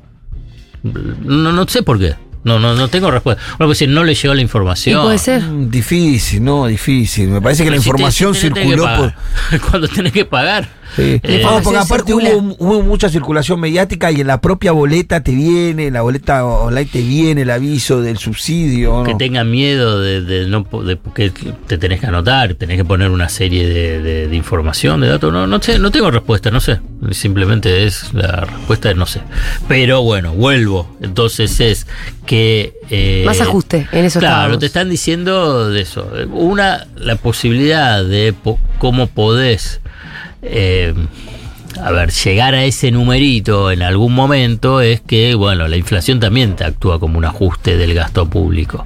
No, 0.83 1.53
no 1.53 1.69
sé 1.69 1.83
por 1.83 1.99
qué. 1.99 2.17
No, 2.45 2.59
no, 2.59 2.75
no 2.75 2.89
tengo 2.89 3.11
respuesta. 3.11 3.41
Bueno, 3.57 3.69
pues 3.69 3.79
si 3.79 3.87
no 3.87 4.03
le 4.03 4.15
llegó 4.15 4.35
la 4.35 4.41
información. 4.41 5.03
puede 5.03 5.19
ser? 5.19 5.43
Mm, 5.43 5.71
difícil, 5.71 6.43
no, 6.43 6.67
difícil. 6.67 7.29
Me 7.29 7.41
parece 7.41 7.65
que 7.65 7.71
la 7.71 7.77
información 7.77 8.35
circuló 8.35 8.89
por. 8.97 9.61
Cuando 9.71 9.89
tenés 9.89 10.13
que 10.13 10.25
pagar. 10.25 10.69
Sí. 10.97 11.21
Eh, 11.23 11.43
porque 11.63 11.79
aparte 11.79 12.13
hubo, 12.15 12.83
mucha 12.83 13.09
circulación 13.09 13.61
mediática 13.61 14.11
y 14.11 14.21
en 14.21 14.27
la 14.27 14.41
propia 14.41 14.73
boleta 14.73 15.23
te 15.23 15.33
viene, 15.33 15.87
en 15.87 15.95
la 15.95 16.03
boleta 16.03 16.45
online 16.45 16.87
te 16.87 17.01
viene 17.01 17.43
el 17.43 17.51
aviso 17.51 18.03
del 18.03 18.19
subsidio. 18.19 19.03
Que 19.05 19.15
tengan 19.15 19.51
miedo 19.51 20.01
de, 20.01 20.47
no 20.47 20.67
de 20.85 20.99
que 21.15 21.31
te 21.67 21.79
tenés 21.79 22.01
que 22.01 22.07
anotar, 22.07 22.55
tenés 22.55 22.77
que 22.77 22.85
poner 22.85 23.11
una 23.11 23.29
serie 23.29 23.69
de, 23.69 24.35
información, 24.35 25.01
de 25.01 25.09
datos. 25.09 25.33
No, 25.33 25.47
no 25.47 25.63
sé, 25.63 25.79
no 25.79 25.91
tengo 25.91 26.11
respuesta, 26.11 26.51
no 26.51 26.61
sé. 26.61 26.81
Simplemente 27.11 27.85
es 27.85 28.13
la 28.13 28.45
respuesta 28.45 28.89
de 28.89 28.95
no 28.95 29.07
sé. 29.07 29.21
Pero 29.69 30.03
bueno, 30.03 30.33
vuelvo. 30.33 30.97
Entonces 31.01 31.59
es 31.61 31.87
que. 32.27 32.75
Eh, 32.91 33.23
Más 33.25 33.41
ajuste 33.41 33.89
en 33.93 34.05
eso. 34.05 34.19
Claro, 34.19 34.59
te 34.59 34.67
están 34.67 34.91
diciendo 34.91 35.71
de 35.71 35.81
eso. 35.81 36.11
Una, 36.33 36.87
la 36.97 37.17
posibilidad 37.17 38.05
de 38.05 38.35
cómo 38.79 39.07
podés 39.07 39.81
eh, 40.43 40.95
a 41.81 41.91
ver, 41.91 42.11
llegar 42.11 42.55
a 42.55 42.65
ese 42.65 42.91
numerito 42.91 43.71
en 43.71 43.83
algún 43.83 44.15
momento 44.15 44.81
es 44.81 45.01
que, 45.01 45.35
bueno, 45.35 45.69
la 45.69 45.77
inflación 45.77 46.21
también 46.21 46.57
actúa 46.61 47.01
como 47.01 47.19
un 47.19 47.25
ajuste 47.25 47.77
del 47.77 47.95
gasto 47.95 48.29
público. 48.29 48.85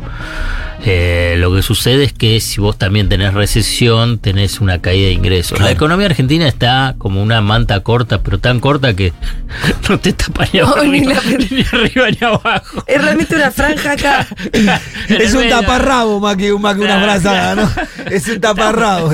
Eh, 0.88 1.34
lo 1.38 1.52
que 1.52 1.62
sucede 1.62 2.04
es 2.04 2.12
que 2.12 2.38
si 2.38 2.60
vos 2.60 2.78
también 2.78 3.08
tenés 3.08 3.34
recesión, 3.34 4.20
tenés 4.20 4.60
una 4.60 4.80
caída 4.80 5.08
de 5.08 5.14
ingresos. 5.14 5.58
La 5.58 5.72
economía 5.72 6.06
argentina 6.06 6.46
está 6.46 6.94
como 6.96 7.20
una 7.20 7.40
manta 7.40 7.80
corta, 7.80 8.22
pero 8.22 8.38
tan 8.38 8.60
corta 8.60 8.94
que 8.94 9.12
no 9.88 9.98
te 9.98 10.12
tapa 10.12 10.46
ni, 10.52 10.60
arriba, 10.60 12.10
ni, 12.10 12.24
abajo. 12.24 12.84
Es 12.86 13.02
realmente 13.02 13.34
una 13.34 13.50
franja 13.50 13.92
acá. 13.92 14.28
es 15.08 15.34
un 15.34 15.48
taparrabo 15.48 16.20
más 16.20 16.36
que, 16.36 16.52
más 16.52 16.76
que 16.76 16.82
una 16.82 17.02
brazada, 17.02 17.56
¿no? 17.56 17.68
Es 18.08 18.28
un 18.28 18.40
taparrabo. 18.40 19.10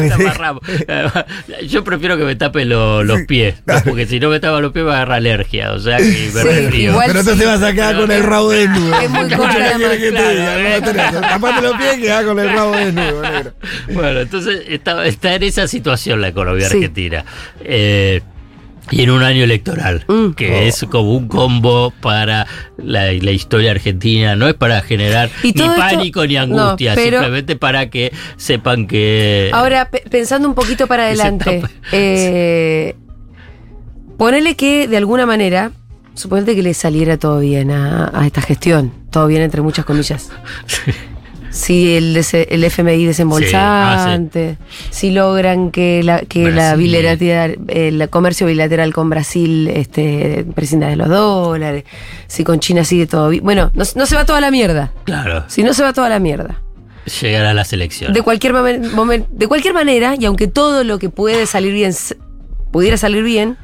Yo 1.67 1.85
prefiero 1.85 2.19
que 2.19 2.25
me 2.25 2.37
tape 2.37 2.67
los 2.67 3.23
pies, 3.23 3.55
porque 3.87 4.05
si 4.05 4.21
no 4.21 4.29
me 4.29 4.41
tapa 4.41 4.61
los 4.61 4.73
pies 4.73 4.85
me 4.85 4.93
agarra 4.93 5.15
alergia, 5.17 5.73
o 5.73 5.81
sea 5.81 5.97
que 5.97 6.05
me 6.35 6.71
sí, 6.71 6.89
Pero 6.91 7.03
entonces 7.03 7.39
te 7.39 7.47
vas 7.47 7.63
a 7.63 7.73
quedar 7.73 7.97
con 7.97 8.11
el 8.11 8.23
rabo 8.23 8.51
desnudo. 8.51 9.01
Es 9.01 9.09
muy 9.09 9.29
los 11.63 11.77
pies 11.77 11.99
que 11.99 12.27
con 12.27 12.39
el 12.39 12.49
rabo 12.49 12.77
desnudo, 12.77 13.23
negro. 13.23 13.53
Bueno, 13.93 14.21
entonces 14.21 14.65
está, 14.69 15.07
está, 15.07 15.35
en 15.35 15.43
esa 15.45 15.69
situación 15.69 16.21
la 16.21 16.29
economía 16.29 16.67
argentina. 16.67 17.25
Eh, 17.61 18.23
y 18.91 19.03
en 19.03 19.11
un 19.11 19.23
año 19.23 19.45
electoral, 19.45 20.05
mm. 20.09 20.33
que 20.33 20.51
oh. 20.51 20.55
es 20.55 20.87
como 20.91 21.17
un 21.17 21.29
combo 21.29 21.93
para 22.01 22.47
la, 22.77 23.13
historia 23.13 23.71
argentina, 23.71 24.37
no 24.37 24.49
es 24.49 24.55
para 24.55 24.83
generar 24.83 25.31
ni 25.43 25.53
pánico 25.53 26.27
ni 26.27 26.37
angustia, 26.37 26.95
simplemente 26.95 27.57
para 27.57 27.91
que 27.91 28.13
sepan 28.37 28.87
que... 28.87 29.51
Ahora, 29.53 29.89
pensando 29.89 30.49
un 30.49 30.55
poquito 30.55 30.87
para 30.87 31.05
adelante, 31.05 31.63
eh, 31.93 32.97
ponele 34.19 34.57
que 34.57 34.89
de 34.89 34.97
alguna 34.97 35.27
manera, 35.27 35.73
suponete 36.15 36.55
que 36.55 36.63
le 36.63 36.75
saliera 36.75 37.17
todo 37.17 37.39
bien 37.39 37.71
a, 37.71 38.11
a 38.13 38.27
esta 38.27 38.43
gestión, 38.43 38.93
todo 39.11 39.27
bien 39.27 39.43
entre 39.43 39.63
muchas 39.63 39.85
comillas. 39.85 40.31
Sí. 40.67 40.93
Si 41.53 41.97
el, 41.97 42.17
el 42.17 42.65
FMI 42.65 43.05
desembolsante, 43.05 44.57
si 44.91 45.11
logran 45.11 45.71
que 45.71 46.03
la, 46.03 46.21
que 46.21 46.51
la 46.51 46.75
bilateral, 46.77 47.59
el 47.69 48.09
comercio 48.09 48.47
bilateral 48.47 48.95
con 48.95 49.11
Brasil 49.11 49.69
este, 49.69 50.47
prescinda 50.55 50.89
de 50.89 50.97
los 50.97 51.09
dólares, 51.09 51.85
si 52.27 52.43
con 52.43 52.59
China 52.59 52.85
sigue 52.85 53.07
todo 53.07 53.29
bien. 53.29 53.45
Bueno, 53.45 53.71
no, 53.75 53.85
se 53.85 54.17
va 54.17 54.25
toda 54.25 54.41
la 54.41 54.51
mierda. 54.51 54.93
Claro. 55.05 55.45
Si 55.49 55.63
no 55.63 55.75
se 55.75 55.83
va 55.83 55.93
toda 55.93 56.09
la 56.09 56.19
mierda. 56.19 56.63
Llegar 57.21 57.45
a 57.45 57.53
la 57.53 57.65
selección. 57.65 58.13
De 58.13 58.23
cualquier, 58.23 58.55
de 58.55 59.47
cualquier 59.47 59.75
manera, 59.75 60.15
y 60.19 60.25
aunque 60.25 60.49
todo 60.49 60.85
lo 60.85 60.99
que 60.99 61.11
puede 61.11 61.47
salir 61.47 61.75
bien 61.75 61.93
pudiera 62.71 62.97
salir 62.97 63.23
bien, 63.23 63.59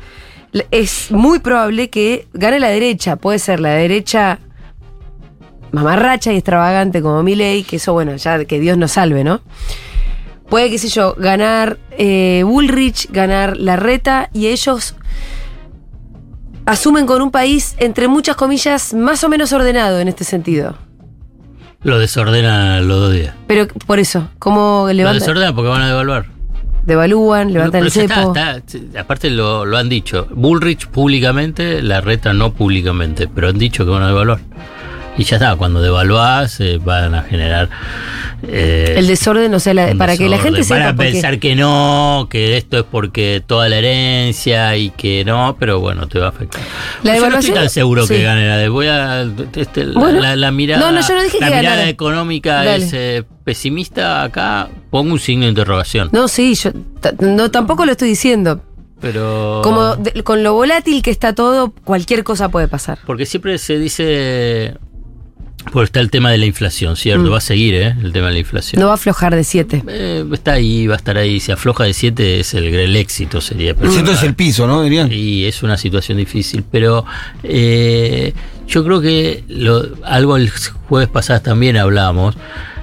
es 0.70 1.10
muy 1.10 1.38
probable 1.38 1.88
que 1.88 2.26
gane 2.34 2.60
la 2.60 2.68
derecha. 2.68 3.16
Puede 3.16 3.38
ser 3.38 3.60
la 3.60 3.70
derecha 3.70 4.38
mamarracha 5.72 6.32
y 6.32 6.36
extravagante 6.36 7.02
como 7.02 7.22
Milei, 7.22 7.62
que 7.62 7.76
eso, 7.76 7.92
bueno, 7.92 8.16
ya 8.16 8.44
que 8.44 8.60
Dios 8.60 8.78
nos 8.78 8.92
salve, 8.92 9.24
¿no? 9.24 9.40
Puede, 10.48 10.70
qué 10.70 10.78
sé 10.78 10.88
yo, 10.88 11.14
ganar 11.18 11.78
eh, 11.90 12.42
Bullrich, 12.44 13.10
ganar 13.10 13.56
la 13.56 13.76
reta 13.76 14.30
y 14.32 14.46
ellos 14.46 14.94
asumen 16.64 17.06
con 17.06 17.20
un 17.20 17.30
país, 17.30 17.74
entre 17.78 18.08
muchas 18.08 18.36
comillas, 18.36 18.94
más 18.94 19.22
o 19.24 19.28
menos 19.28 19.52
ordenado 19.52 20.00
en 20.00 20.08
este 20.08 20.24
sentido. 20.24 20.76
Lo 21.82 21.98
desordena 21.98 22.80
los 22.80 23.00
dos 23.00 23.12
días. 23.12 23.34
Pero 23.46 23.68
por 23.68 23.98
eso, 23.98 24.30
¿cómo 24.38 24.88
levantan? 24.90 25.18
Lo 25.18 25.20
desordena 25.20 25.54
porque 25.54 25.68
van 25.68 25.82
a 25.82 25.88
devaluar. 25.88 26.26
Devalúan, 26.84 27.52
levantan 27.52 27.84
el 27.84 27.90
cepo. 27.90 28.34
aparte 28.98 29.28
lo, 29.28 29.66
lo 29.66 29.76
han 29.76 29.90
dicho. 29.90 30.26
Bullrich 30.30 30.88
públicamente, 30.88 31.82
la 31.82 32.00
reta 32.00 32.32
no 32.32 32.54
públicamente, 32.54 33.28
pero 33.28 33.48
han 33.48 33.58
dicho 33.58 33.84
que 33.84 33.90
van 33.90 34.02
a 34.02 34.08
devaluar 34.08 34.40
y 35.18 35.24
ya 35.24 35.36
está, 35.36 35.56
cuando 35.56 35.82
devaluás 35.82 36.60
eh, 36.60 36.78
van 36.82 37.14
a 37.14 37.22
generar... 37.22 37.68
Eh, 38.46 38.94
el 38.96 39.08
desorden, 39.08 39.52
o 39.52 39.58
sea, 39.58 39.74
para 39.98 40.16
que 40.16 40.28
la 40.28 40.38
gente 40.38 40.62
sepa... 40.62 40.78
Van 40.78 40.88
a 40.88 40.96
pensar 40.96 41.40
que 41.40 41.56
no, 41.56 42.28
que 42.30 42.56
esto 42.56 42.78
es 42.78 42.84
porque 42.84 43.42
toda 43.44 43.68
la 43.68 43.78
herencia 43.78 44.76
y 44.76 44.90
que 44.90 45.24
no, 45.24 45.56
pero 45.58 45.80
bueno, 45.80 46.06
te 46.06 46.20
va 46.20 46.26
a 46.26 46.28
afectar. 46.28 46.62
La 47.02 47.14
devaluación, 47.14 47.54
yo 47.54 47.60
no 47.60 47.64
estoy 47.64 47.64
tan 47.64 47.70
seguro 47.70 48.06
que 48.06 48.22
gane 48.22 48.46
la 48.46 48.56
de... 48.56 48.68
Voy 48.68 48.86
a... 48.86 49.22
Este, 49.22 49.86
la, 49.86 50.50
mirada, 50.52 50.80
no, 50.80 50.92
no, 50.92 51.06
yo 51.06 51.14
no 51.14 51.22
dije 51.22 51.38
la 51.40 51.50
mirada 51.50 51.88
económica 51.88 52.76
es 52.76 52.92
eh, 52.92 53.24
pesimista 53.42 54.22
acá, 54.22 54.68
pongo 54.90 55.12
un 55.12 55.18
signo 55.18 55.44
de 55.44 55.50
interrogación. 55.50 56.10
No, 56.12 56.28
sí, 56.28 56.54
yo 56.54 56.70
no, 57.18 57.50
tampoco 57.50 57.84
lo 57.84 57.92
estoy 57.92 58.10
diciendo, 58.10 58.60
pero. 59.00 59.60
Como 59.62 59.96
con 60.24 60.42
lo 60.42 60.54
volátil 60.54 61.02
que 61.02 61.10
está 61.10 61.34
todo, 61.34 61.72
cualquier 61.84 62.24
cosa 62.24 62.48
puede 62.48 62.68
pasar. 62.68 62.98
Porque 63.06 63.26
siempre 63.26 63.58
se 63.58 63.78
dice. 63.78 64.76
Pues 65.72 65.88
está 65.88 66.00
el 66.00 66.10
tema 66.10 66.30
de 66.30 66.38
la 66.38 66.46
inflación, 66.46 66.96
¿cierto? 66.96 67.24
Mm. 67.24 67.32
Va 67.32 67.38
a 67.38 67.42
seguir, 67.42 67.74
¿eh? 67.74 67.96
El 68.02 68.12
tema 68.12 68.28
de 68.28 68.34
la 68.34 68.38
inflación. 68.38 68.80
No 68.80 68.86
va 68.86 68.92
a 68.92 68.94
aflojar 68.94 69.34
de 69.34 69.44
7. 69.44 69.84
Eh, 69.88 70.24
está 70.32 70.52
ahí, 70.52 70.86
va 70.86 70.94
a 70.94 70.96
estar 70.96 71.16
ahí. 71.16 71.40
Si 71.40 71.52
afloja 71.52 71.84
de 71.84 71.94
7 71.94 72.40
es 72.40 72.54
el, 72.54 72.96
éxito, 72.96 73.40
sería. 73.40 73.72
El 73.80 73.90
7 73.90 74.12
es 74.12 74.22
el 74.22 74.34
piso, 74.34 74.66
¿no? 74.66 74.82
Dirían. 74.82 75.10
Y 75.12 75.44
es 75.44 75.62
una 75.62 75.76
situación 75.76 76.18
difícil. 76.18 76.64
Pero 76.70 77.04
eh, 77.42 78.32
yo 78.66 78.84
creo 78.84 79.00
que 79.00 79.44
algo 80.04 80.36
el 80.36 80.50
jueves 80.88 81.08
pasado 81.08 81.40
también 81.40 81.76
hablamos. 81.76 82.36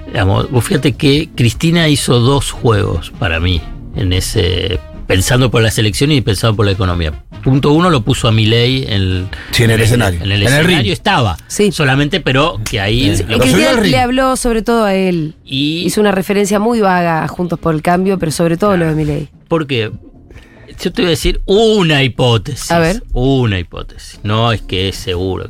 Digamos, 0.06 0.46
fíjate 0.64 0.92
que 0.92 1.28
Cristina 1.34 1.88
hizo 1.88 2.20
dos 2.20 2.50
juegos 2.50 3.12
para 3.18 3.40
mí 3.40 3.60
en 3.96 4.12
ese 4.12 4.78
pensando 5.06 5.50
por 5.50 5.62
la 5.62 5.70
selección 5.70 6.12
y 6.12 6.20
pensando 6.20 6.56
por 6.56 6.66
la 6.66 6.72
economía. 6.72 7.12
Punto 7.42 7.72
uno 7.72 7.90
lo 7.90 8.02
puso 8.02 8.28
a 8.28 8.32
Milei 8.32 8.84
en, 8.88 9.28
sí, 9.52 9.64
en 9.64 9.70
el, 9.70 9.80
escenario. 9.80 10.22
En 10.22 10.32
el, 10.32 10.42
escenario 10.42 10.92
estaba. 10.92 11.36
Sí. 11.46 11.70
Solamente, 11.72 12.20
pero 12.20 12.60
que 12.68 12.80
ahí. 12.80 13.14
le 13.84 13.98
habló 13.98 14.36
sobre 14.36 14.62
todo 14.62 14.84
a 14.84 14.94
él. 14.94 15.34
Y 15.44 15.84
hizo 15.84 16.00
una 16.00 16.12
referencia 16.12 16.58
muy 16.58 16.80
vaga 16.80 17.22
a 17.24 17.28
Juntos 17.28 17.58
por 17.58 17.74
el 17.74 17.82
Cambio, 17.82 18.18
pero 18.18 18.32
sobre 18.32 18.56
todo 18.56 18.76
lo 18.76 18.86
de 18.86 18.94
Milei. 18.94 19.28
Porque 19.48 19.92
yo 20.80 20.92
te 20.92 21.02
voy 21.02 21.06
a 21.06 21.10
decir 21.10 21.40
una 21.46 22.02
hipótesis. 22.02 22.70
A 22.70 22.78
ver. 22.78 23.02
Una 23.12 23.58
hipótesis. 23.58 24.20
No 24.22 24.52
es 24.52 24.62
que 24.62 24.88
es 24.88 24.96
seguro. 24.96 25.48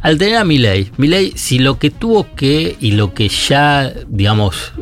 Al 0.00 0.18
tener 0.18 0.36
a 0.36 0.44
Milei, 0.44 0.90
Milei, 0.96 1.32
si 1.36 1.58
lo 1.58 1.78
que 1.78 1.90
tuvo 1.90 2.34
que 2.34 2.76
y 2.80 2.92
lo 2.92 3.14
que 3.14 3.28
ya, 3.28 3.92
digamos, 4.08 4.72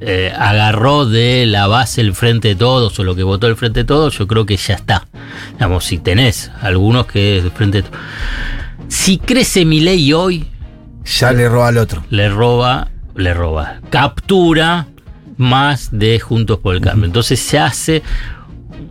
eh, 0.00 0.32
agarró 0.36 1.06
de 1.06 1.46
la 1.46 1.66
base 1.66 2.00
el 2.00 2.14
Frente 2.14 2.48
de 2.48 2.56
Todos 2.56 2.98
o 2.98 3.04
lo 3.04 3.14
que 3.14 3.22
votó 3.22 3.46
el 3.46 3.56
Frente 3.56 3.80
de 3.80 3.84
Todos, 3.84 4.18
yo 4.18 4.26
creo 4.26 4.46
que 4.46 4.56
ya 4.56 4.74
está. 4.74 5.06
Digamos, 5.52 5.84
si 5.84 5.98
tenés 5.98 6.50
algunos 6.60 7.06
que 7.06 7.38
es 7.38 7.44
el 7.44 7.50
Frente 7.50 7.82
de 7.82 7.88
Todos. 7.88 8.00
Si 8.88 9.18
crece 9.18 9.64
mi 9.64 9.80
ley 9.80 10.12
hoy. 10.12 10.46
Ya 11.04 11.32
le 11.32 11.48
roba 11.48 11.68
al 11.68 11.78
otro. 11.78 12.04
Le 12.10 12.28
roba, 12.28 12.88
le 13.14 13.34
roba. 13.34 13.80
Captura 13.90 14.86
más 15.36 15.90
de 15.92 16.20
Juntos 16.20 16.58
por 16.58 16.74
el 16.74 16.80
Cambio. 16.80 17.06
Entonces 17.06 17.40
se 17.40 17.58
hace. 17.58 18.02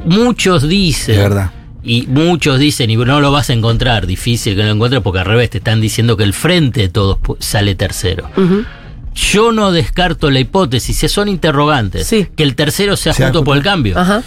Muchos 0.05 0.67
dicen. 0.67 1.17
verdad. 1.17 1.51
Y 1.83 2.07
muchos 2.07 2.57
dicen, 2.57 2.89
y 2.89 2.95
no 2.95 3.21
lo 3.21 3.31
vas 3.31 3.51
a 3.51 3.53
encontrar, 3.53 4.07
difícil 4.07 4.55
que 4.55 4.63
lo 4.63 4.71
encuentres, 4.71 5.03
porque 5.03 5.19
al 5.19 5.25
revés, 5.25 5.51
te 5.51 5.59
están 5.59 5.81
diciendo 5.81 6.17
que 6.17 6.23
el 6.23 6.33
frente 6.33 6.81
de 6.81 6.89
todos 6.89 7.19
sale 7.37 7.75
tercero. 7.75 8.27
Yo 9.15 9.51
no 9.51 9.71
descarto 9.71 10.29
la 10.29 10.39
hipótesis, 10.39 10.97
si 10.97 11.07
son 11.07 11.29
interrogantes, 11.29 12.07
que 12.09 12.43
el 12.43 12.55
tercero 12.55 12.97
sea, 12.97 13.13
junto 13.13 13.43
por 13.43 13.57
el 13.57 13.63
cambio. 13.63 13.97
Ajá. 13.97 14.23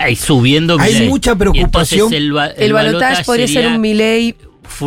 Hay 0.00 0.16
subiendo 0.16 0.76
Hay 0.78 1.08
mucha 1.08 1.36
preocupación. 1.36 2.12
el, 2.12 2.34
el, 2.56 2.72
balotaje 2.72 3.24
podría 3.24 3.46
ser 3.46 3.68
un 3.68 3.80
Milei 3.80 4.36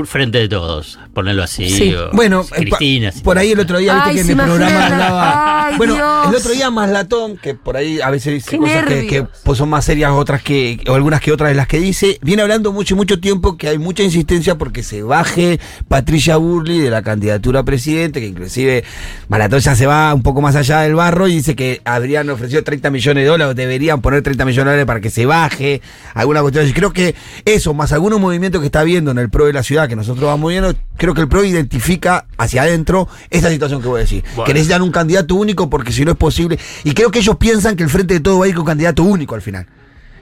frente 0.05 0.39
de 0.39 0.49
todos. 0.49 0.99
Ponerlo 1.13 1.43
así. 1.43 1.95
bueno, 2.13 2.45
eh, 2.56 2.65
Cristina. 2.65 3.12
por 3.23 3.38
ahí 3.38 3.52
el 3.52 3.60
otro 3.60 3.78
día, 3.78 3.95
viste 3.95 4.13
que 4.13 4.21
en 4.21 4.39
el 4.39 4.45
programa 4.45 4.86
hablaba. 4.86 5.78
bueno, 5.78 5.95
el 6.30 6.36
otro 6.36 6.52
día 6.52 6.71
más 6.71 6.89
latón, 6.89 7.38
que 7.38 7.54
por 7.54 7.78
ahí 7.78 8.02
a 8.02 8.10
veces 8.10 8.34
dice 8.34 8.58
cosas 8.58 8.86
que, 8.86 9.26
pues, 9.43 9.58
son 9.58 9.69
más 9.69 9.86
serias 9.86 10.12
otras 10.12 10.41
que, 10.41 10.80
o 10.88 10.95
algunas 10.95 11.21
que 11.21 11.32
otras 11.32 11.49
de 11.49 11.56
las 11.56 11.67
que 11.67 11.80
dice, 11.80 12.17
viene 12.21 12.41
hablando 12.41 12.71
mucho, 12.71 12.95
mucho 12.95 13.19
tiempo 13.19 13.58
que 13.58 13.69
hay 13.69 13.78
mucha 13.78 14.04
insistencia 14.04 14.58
porque 14.58 14.84
se 14.84 15.04
baje 15.04 15.60
Patricia 15.88 16.38
Burley 16.38 16.80
de 16.80 16.89
la 16.89 17.02
candidatura 17.02 17.62
a 17.62 17.63
presidente, 17.63 18.19
que 18.19 18.28
inclusive 18.28 18.84
Maratón 19.28 19.60
ya 19.60 19.76
se 19.76 19.86
va 19.86 20.13
un 20.13 20.23
poco 20.23 20.41
más 20.41 20.56
allá 20.56 20.82
del 20.82 20.95
barro 20.95 21.28
y 21.28 21.36
dice 21.36 21.56
que 21.56 21.82
habrían 21.86 22.30
ofrecido 22.30 22.63
30 22.63 22.89
millones 22.89 23.23
de 23.23 23.30
dólares, 23.30 23.56
deberían 23.56 24.02
poner 24.02 24.21
30 24.23 24.45
millones 24.45 24.65
de 24.65 24.71
dólares 24.71 24.86
para 24.86 25.02
que 25.02 25.10
se 25.10 25.26
baje, 25.26 25.82
alguna 26.13 26.41
cuestión. 26.41 26.67
Y 26.67 26.73
creo 26.73 26.91
que 26.91 27.15
eso, 27.45 27.73
más 27.73 27.91
algunos 27.91 28.19
movimientos 28.19 28.62
que 28.62 28.67
está 28.67 28.84
viendo 28.84 29.12
en 29.12 29.19
el 29.19 29.30
PRO 29.30 29.45
de 29.45 29.54
la 29.54 29.63
ciudad, 29.63 29.88
que 29.88 29.95
nosotros 29.95 30.26
vamos 30.26 30.49
viendo, 30.49 30.73
creo 31.03 31.13
que 31.13 31.19
el 31.19 31.27
PRO 31.27 31.43
identifica 31.43 32.27
hacia 32.37 32.61
adentro 32.61 33.09
esta 33.29 33.49
situación 33.49 33.81
que 33.81 33.89
voy 33.89 33.97
a 33.97 34.03
decir. 34.03 34.23
Que 34.45 34.53
necesitan 34.53 34.81
un 34.81 34.89
candidato 34.89 35.35
único 35.35 35.69
porque 35.69 35.91
si 35.91 36.05
no 36.05 36.11
es 36.11 36.17
posible. 36.17 36.57
Y 36.85 36.93
creo 36.93 37.11
que 37.11 37.19
ellos 37.19 37.35
piensan 37.35 37.75
que 37.75 37.83
el 37.83 37.89
frente 37.89 38.13
de 38.13 38.19
todo 38.21 38.39
va 38.39 38.45
a 38.45 38.47
ir 38.47 38.55
con 38.55 38.63
candidato 38.63 39.03
único 39.03 39.35
al 39.35 39.41
final. 39.41 39.67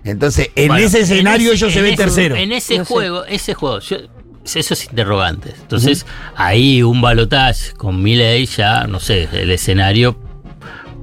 Entonces, 0.04 0.50
en 0.56 0.72
ese 0.78 1.02
escenario 1.02 1.52
ellos 1.52 1.72
se 1.72 1.84
ven 1.84 1.96
tercero. 1.96 2.36
En 2.36 2.52
ese 2.52 2.84
juego, 2.84 3.26
ese 3.26 3.54
juego, 3.54 3.78
esos 3.78 4.86
interrogantes. 4.86 5.54
Entonces, 5.62 6.08
ahí 6.36 6.82
un 6.82 7.00
balotaje 7.00 7.74
con 7.74 8.02
Milley 8.02 8.48
ya, 8.48 8.88
no 8.88 9.00
sé, 9.00 9.30
el 9.34 9.52
escenario 9.52 10.18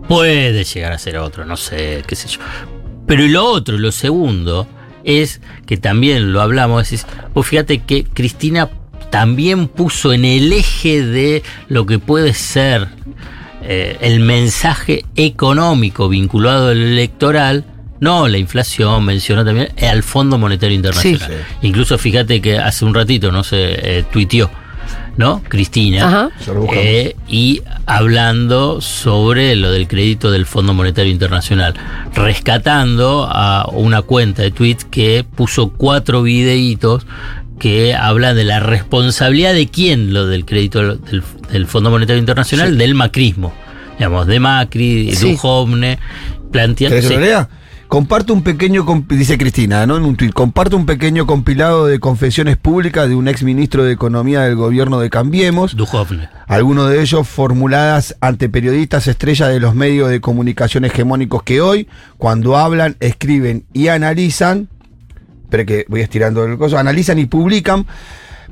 puede 0.08 0.64
llegar 0.64 0.90
a 0.90 0.98
ser 0.98 1.18
otro, 1.18 1.44
no 1.44 1.56
sé, 1.56 2.02
qué 2.04 2.16
sé 2.16 2.26
yo. 2.26 2.40
Pero 3.06 3.28
lo 3.28 3.44
otro, 3.44 3.78
lo 3.78 3.92
segundo, 3.92 4.66
es 5.04 5.40
que 5.66 5.76
también 5.76 6.32
lo 6.32 6.40
hablamos, 6.40 6.90
es, 6.90 7.06
pues 7.32 7.46
fíjate 7.46 7.78
que 7.78 8.02
Cristina 8.02 8.68
también 9.10 9.68
puso 9.68 10.12
en 10.12 10.24
el 10.24 10.52
eje 10.52 11.02
de 11.02 11.42
lo 11.68 11.86
que 11.86 11.98
puede 11.98 12.34
ser 12.34 12.88
eh, 13.62 13.98
el 14.00 14.20
mensaje 14.20 15.04
económico 15.16 16.08
vinculado 16.08 16.68
al 16.68 16.80
electoral, 16.80 17.64
no, 18.00 18.28
la 18.28 18.38
inflación 18.38 19.04
mencionó 19.04 19.44
también 19.44 19.68
al 19.82 20.02
Fondo 20.02 20.38
Monetario 20.38 20.76
Internacional. 20.76 21.44
Incluso 21.62 21.98
fíjate 21.98 22.40
que 22.40 22.58
hace 22.58 22.84
un 22.84 22.94
ratito, 22.94 23.32
no 23.32 23.42
se 23.42 23.98
eh, 23.98 24.04
tuiteó, 24.10 24.50
¿no? 25.16 25.42
Cristina. 25.48 26.30
Eh, 26.72 27.16
y 27.28 27.62
hablando 27.86 28.80
sobre 28.80 29.56
lo 29.56 29.72
del 29.72 29.88
crédito 29.88 30.30
del 30.30 30.46
Fondo 30.46 30.74
Monetario 30.74 31.10
Internacional. 31.10 31.74
Rescatando 32.14 33.28
a 33.28 33.68
una 33.72 34.02
cuenta 34.02 34.42
de 34.42 34.52
tweets 34.52 34.84
que 34.84 35.24
puso 35.34 35.70
cuatro 35.70 36.22
videitos 36.22 37.04
que 37.58 37.94
habla 37.94 38.34
de 38.34 38.44
la 38.44 38.60
responsabilidad 38.60 39.52
de 39.52 39.68
quién 39.68 40.12
lo 40.12 40.26
del 40.26 40.44
crédito 40.44 40.96
del, 40.96 41.66
Fondo 41.66 41.90
Monetario 41.90 42.20
Internacional, 42.20 42.78
del 42.78 42.94
macrismo. 42.94 43.52
Digamos, 43.98 44.26
de 44.26 44.38
Macri, 44.38 45.10
de 45.10 45.16
Duhovne, 45.16 45.98
planteando. 46.52 47.48
Comparto 47.88 48.34
un 48.34 48.42
pequeño, 48.42 48.84
dice 49.08 49.38
Cristina, 49.38 49.86
¿no? 49.86 49.96
En 49.96 50.04
un 50.04 50.14
tuit, 50.14 50.34
comparto 50.34 50.76
un 50.76 50.84
pequeño 50.84 51.26
compilado 51.26 51.86
de 51.86 51.98
confesiones 51.98 52.58
públicas 52.58 53.08
de 53.08 53.14
un 53.14 53.28
ex 53.28 53.42
ministro 53.42 53.82
de 53.82 53.92
Economía 53.92 54.42
del 54.42 54.56
gobierno 54.56 55.00
de 55.00 55.08
Cambiemos. 55.08 55.74
Duhovne. 55.74 56.28
Algunos 56.46 56.90
de 56.90 57.00
ellos 57.00 57.26
formuladas 57.26 58.14
ante 58.20 58.50
periodistas 58.50 59.06
estrellas 59.06 59.48
de 59.48 59.58
los 59.58 59.74
medios 59.74 60.10
de 60.10 60.20
comunicación 60.20 60.84
hegemónicos 60.84 61.42
que 61.44 61.62
hoy, 61.62 61.88
cuando 62.18 62.58
hablan, 62.58 62.96
escriben 63.00 63.64
y 63.72 63.88
analizan, 63.88 64.68
pero 65.48 65.66
que 65.66 65.84
voy 65.88 66.00
estirando 66.00 66.44
el 66.44 66.58
coso, 66.58 66.78
analizan 66.78 67.18
y 67.18 67.26
publican. 67.26 67.86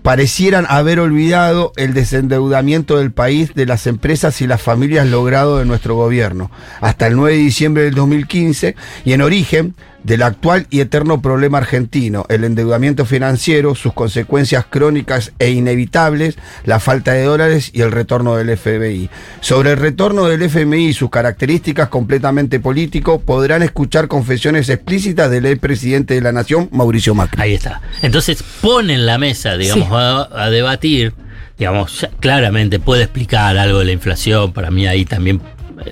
Parecieran 0.02 0.66
haber 0.68 1.00
olvidado 1.00 1.72
el 1.76 1.94
desendeudamiento 1.94 2.98
del 2.98 3.12
país, 3.12 3.54
de 3.54 3.66
las 3.66 3.86
empresas 3.86 4.40
y 4.40 4.46
las 4.46 4.62
familias 4.62 5.06
logrado 5.06 5.58
de 5.58 5.64
nuestro 5.64 5.96
gobierno, 5.96 6.50
hasta 6.80 7.06
el 7.06 7.16
9 7.16 7.36
de 7.36 7.42
diciembre 7.42 7.82
del 7.84 7.94
2015, 7.94 8.76
y 9.04 9.12
en 9.14 9.22
origen 9.22 9.74
del 10.06 10.22
actual 10.22 10.68
y 10.70 10.80
eterno 10.80 11.20
problema 11.20 11.58
argentino, 11.58 12.26
el 12.28 12.44
endeudamiento 12.44 13.04
financiero, 13.04 13.74
sus 13.74 13.92
consecuencias 13.92 14.64
crónicas 14.64 15.32
e 15.40 15.50
inevitables, 15.50 16.38
la 16.64 16.78
falta 16.78 17.12
de 17.12 17.24
dólares 17.24 17.70
y 17.74 17.80
el 17.80 17.90
retorno 17.90 18.36
del 18.36 18.50
FMI. 18.50 19.10
Sobre 19.40 19.72
el 19.72 19.78
retorno 19.78 20.26
del 20.26 20.42
FMI 20.42 20.86
y 20.86 20.92
sus 20.92 21.10
características 21.10 21.88
completamente 21.88 22.60
político, 22.60 23.20
podrán 23.20 23.64
escuchar 23.64 24.06
confesiones 24.06 24.68
explícitas 24.68 25.28
del 25.28 25.58
presidente 25.58 26.14
de 26.14 26.20
la 26.20 26.30
Nación, 26.30 26.68
Mauricio 26.70 27.14
Macri. 27.16 27.42
Ahí 27.42 27.54
está. 27.54 27.80
Entonces 28.00 28.44
ponen 28.60 29.06
la 29.06 29.18
mesa, 29.18 29.56
digamos, 29.56 29.88
a, 29.90 30.50
debatir 30.50 31.14
digamos, 31.58 32.06
claramente 32.20 32.78
puede 32.78 33.04
explicar 33.04 33.56
algo 33.56 33.78
de 33.78 33.86
la 33.86 33.92
inflación, 33.92 34.52
para 34.52 34.70
mí 34.70 34.86
ahí 34.86 35.06
también 35.06 35.40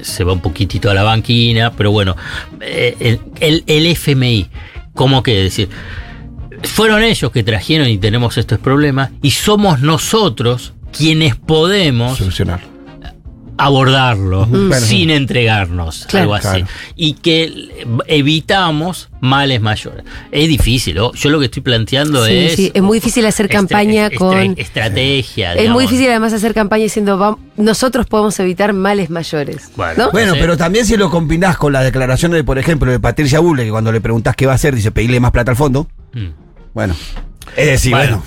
se 0.03 0.25
va 0.25 0.33
un 0.33 0.41
poquitito 0.41 0.91
a 0.91 0.95
la 0.95 1.03
banquina, 1.03 1.73
pero 1.73 1.91
bueno, 1.91 2.17
eh, 2.61 3.19
el, 3.41 3.65
el, 3.67 3.87
FMI, 3.87 4.49
¿cómo 4.95 5.23
que 5.23 5.35
decir? 5.35 5.69
Fueron 6.63 7.03
ellos 7.03 7.31
que 7.31 7.43
trajeron 7.43 7.89
y 7.89 7.99
tenemos 7.99 8.39
estos 8.39 8.59
problemas 8.59 9.11
y 9.23 9.33
somos 9.33 9.81
nosotros 9.81 10.73
quienes 10.93 11.37
podemos 11.37 12.19
solucionar 12.19 12.74
abordarlo 13.59 14.49
sin 14.79 15.11
entregarnos, 15.11 16.07
algo 16.15 16.35
así. 16.35 16.65
Y 16.97 17.15
que 17.15 17.87
evitamos 18.07 19.09
males 19.21 19.61
mayores. 19.61 20.05
Es 20.31 20.49
difícil, 20.49 20.97
yo 21.15 21.31
lo 21.31 21.39
que 21.39 21.47
estoy 21.47 21.63
planteando 21.63 22.27
es... 22.27 22.57
Sí, 22.57 22.71
es 22.75 22.83
muy 22.83 22.99
difícil 22.99 23.27
hacer 23.27 23.49
campaña 23.49 24.11
con... 24.11 24.55
Estrategia. 24.57 25.55
Es 25.55 25.71
muy 25.71 25.85
difícil 25.85 26.09
además 26.09 26.33
hacer 26.33 26.55
campaña 26.55 26.85
diciendo, 26.85 27.39
nosotros 27.57 28.07
podemos 28.07 28.39
evitar 28.41 28.73
males 28.73 29.11
mayores. 29.11 29.71
Bueno, 29.77 30.35
pero 30.35 30.57
también 30.57 30.87
si 30.87 30.97
lo 30.97 31.11
combinás 31.11 31.57
con 31.57 31.73
las 31.73 31.85
declaraciones 31.85 32.37
de, 32.37 32.45
por 32.45 32.59
ejemplo, 32.59 32.91
de 32.91 33.01
Patricia 33.01 33.41
Bulle, 33.41 33.65
que 33.65 33.71
cuando 33.71 33.93
le 33.93 34.01
preguntás 34.01 34.37
qué 34.37 34.47
va 34.47 34.53
a 34.53 34.57
hacer, 34.57 34.75
dice 34.75 34.91
pedirle 34.91 35.21
más 35.21 35.31
plata 35.31 35.51
al 35.51 35.57
fondo. 35.57 35.89
Mm. 36.13 36.29
Bueno. 36.75 36.95
Es 37.57 37.89
bueno, 37.89 38.25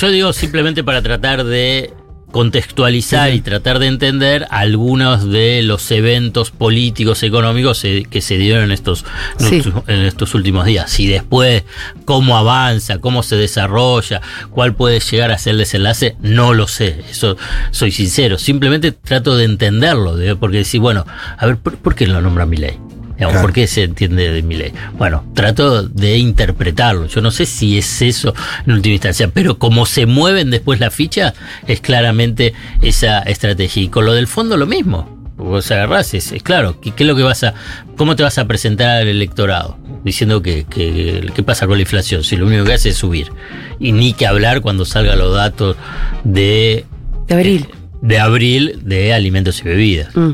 yo 0.00 0.10
digo 0.10 0.32
simplemente 0.34 0.84
para 0.84 1.00
tratar 1.00 1.44
de 1.44 1.94
contextualizar 2.30 3.32
y 3.34 3.40
tratar 3.40 3.78
de 3.78 3.86
entender 3.86 4.46
algunos 4.50 5.28
de 5.28 5.62
los 5.62 5.90
eventos 5.90 6.50
políticos, 6.50 7.22
económicos 7.22 7.82
que 7.82 8.20
se 8.20 8.38
dieron 8.38 8.64
en 8.64 8.72
estos, 8.72 9.04
en 9.86 10.00
estos 10.00 10.34
últimos 10.34 10.66
días. 10.66 10.98
Y 11.00 11.06
después, 11.06 11.64
cómo 12.04 12.36
avanza, 12.36 12.98
cómo 12.98 13.22
se 13.22 13.36
desarrolla, 13.36 14.20
cuál 14.50 14.74
puede 14.74 15.00
llegar 15.00 15.30
a 15.30 15.38
ser 15.38 15.52
el 15.52 15.58
desenlace, 15.58 16.16
no 16.20 16.54
lo 16.54 16.68
sé. 16.68 17.04
Eso 17.10 17.36
soy 17.70 17.90
sincero. 17.90 18.38
Simplemente 18.38 18.92
trato 18.92 19.36
de 19.36 19.44
entenderlo, 19.44 20.16
porque 20.38 20.58
decir, 20.58 20.80
bueno, 20.80 21.06
a 21.36 21.46
ver, 21.46 21.56
¿por, 21.56 21.76
por 21.76 21.94
qué 21.94 22.06
lo 22.06 22.20
nombra 22.20 22.46
mi 22.46 22.56
ley? 22.56 22.78
¿Por 23.28 23.52
qué 23.52 23.66
se 23.66 23.84
entiende 23.84 24.30
de 24.30 24.42
mi 24.42 24.56
ley? 24.56 24.72
Bueno, 24.96 25.24
trato 25.34 25.82
de 25.82 26.18
interpretarlo. 26.18 27.06
Yo 27.06 27.20
no 27.20 27.30
sé 27.30 27.46
si 27.46 27.78
es 27.78 28.02
eso 28.02 28.34
en 28.66 28.72
última 28.72 28.94
instancia, 28.94 29.28
pero 29.28 29.58
como 29.58 29.86
se 29.86 30.06
mueven 30.06 30.50
después 30.50 30.80
la 30.80 30.90
ficha, 30.90 31.34
es 31.66 31.80
claramente 31.80 32.54
esa 32.80 33.20
estrategia. 33.20 33.82
Y 33.82 33.88
con 33.88 34.06
lo 34.06 34.12
del 34.12 34.26
fondo 34.26 34.56
lo 34.56 34.66
mismo. 34.66 35.20
Vos 35.36 35.70
agarrás, 35.70 36.12
es, 36.12 36.32
es 36.32 36.42
claro, 36.42 36.80
¿qué, 36.82 36.92
es 36.94 37.06
lo 37.06 37.16
que 37.16 37.22
vas 37.22 37.44
a, 37.44 37.54
cómo 37.96 38.14
te 38.14 38.22
vas 38.22 38.36
a 38.36 38.46
presentar 38.46 39.00
al 39.00 39.08
electorado? 39.08 39.78
Diciendo 40.04 40.42
que, 40.42 40.66
qué 40.68 41.42
pasa 41.42 41.66
con 41.66 41.76
la 41.76 41.82
inflación, 41.82 42.24
si 42.24 42.36
lo 42.36 42.46
único 42.46 42.64
que 42.64 42.74
hace 42.74 42.90
es 42.90 42.96
subir. 42.96 43.32
Y 43.78 43.92
ni 43.92 44.12
que 44.12 44.26
hablar 44.26 44.60
cuando 44.60 44.84
salgan 44.84 45.18
los 45.18 45.34
datos 45.34 45.76
de... 46.24 46.84
De 47.26 47.34
abril. 47.34 47.68
De, 48.02 48.18
abril 48.18 48.80
de 48.84 49.14
alimentos 49.14 49.60
y 49.60 49.64
bebidas. 49.64 50.14
Mm. 50.14 50.32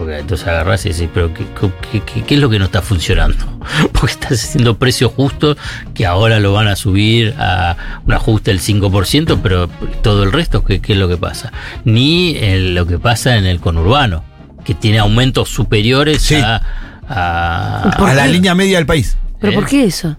Porque 0.00 0.16
entonces 0.16 0.48
agarras 0.48 0.86
y 0.86 0.94
decís, 0.94 1.10
pero 1.12 1.30
¿qué, 1.34 2.34
es 2.34 2.40
lo 2.40 2.48
que 2.48 2.58
no 2.58 2.64
está 2.64 2.80
funcionando? 2.80 3.36
Porque 3.92 4.12
estás 4.12 4.42
haciendo 4.44 4.78
precios 4.78 5.12
justos 5.12 5.58
que 5.92 6.06
ahora 6.06 6.40
lo 6.40 6.54
van 6.54 6.68
a 6.68 6.76
subir 6.76 7.34
a 7.38 7.76
un 8.06 8.14
ajuste 8.14 8.50
del 8.50 8.60
5%, 8.60 9.40
pero 9.42 9.68
todo 10.02 10.22
el 10.22 10.32
resto, 10.32 10.64
¿qué, 10.64 10.80
es 10.82 10.96
lo 10.96 11.06
que 11.06 11.18
pasa? 11.18 11.52
Ni 11.84 12.34
lo 12.72 12.86
que 12.86 12.98
pasa 12.98 13.36
en 13.36 13.44
el 13.44 13.60
conurbano, 13.60 14.24
que 14.64 14.72
tiene 14.72 15.00
aumentos 15.00 15.50
superiores 15.50 16.32
a, 16.32 16.62
a, 17.06 18.14
la 18.14 18.26
línea 18.26 18.54
media 18.54 18.78
del 18.78 18.86
país. 18.86 19.18
¿Pero 19.38 19.52
por 19.52 19.66
qué 19.66 19.84
eso? 19.84 20.16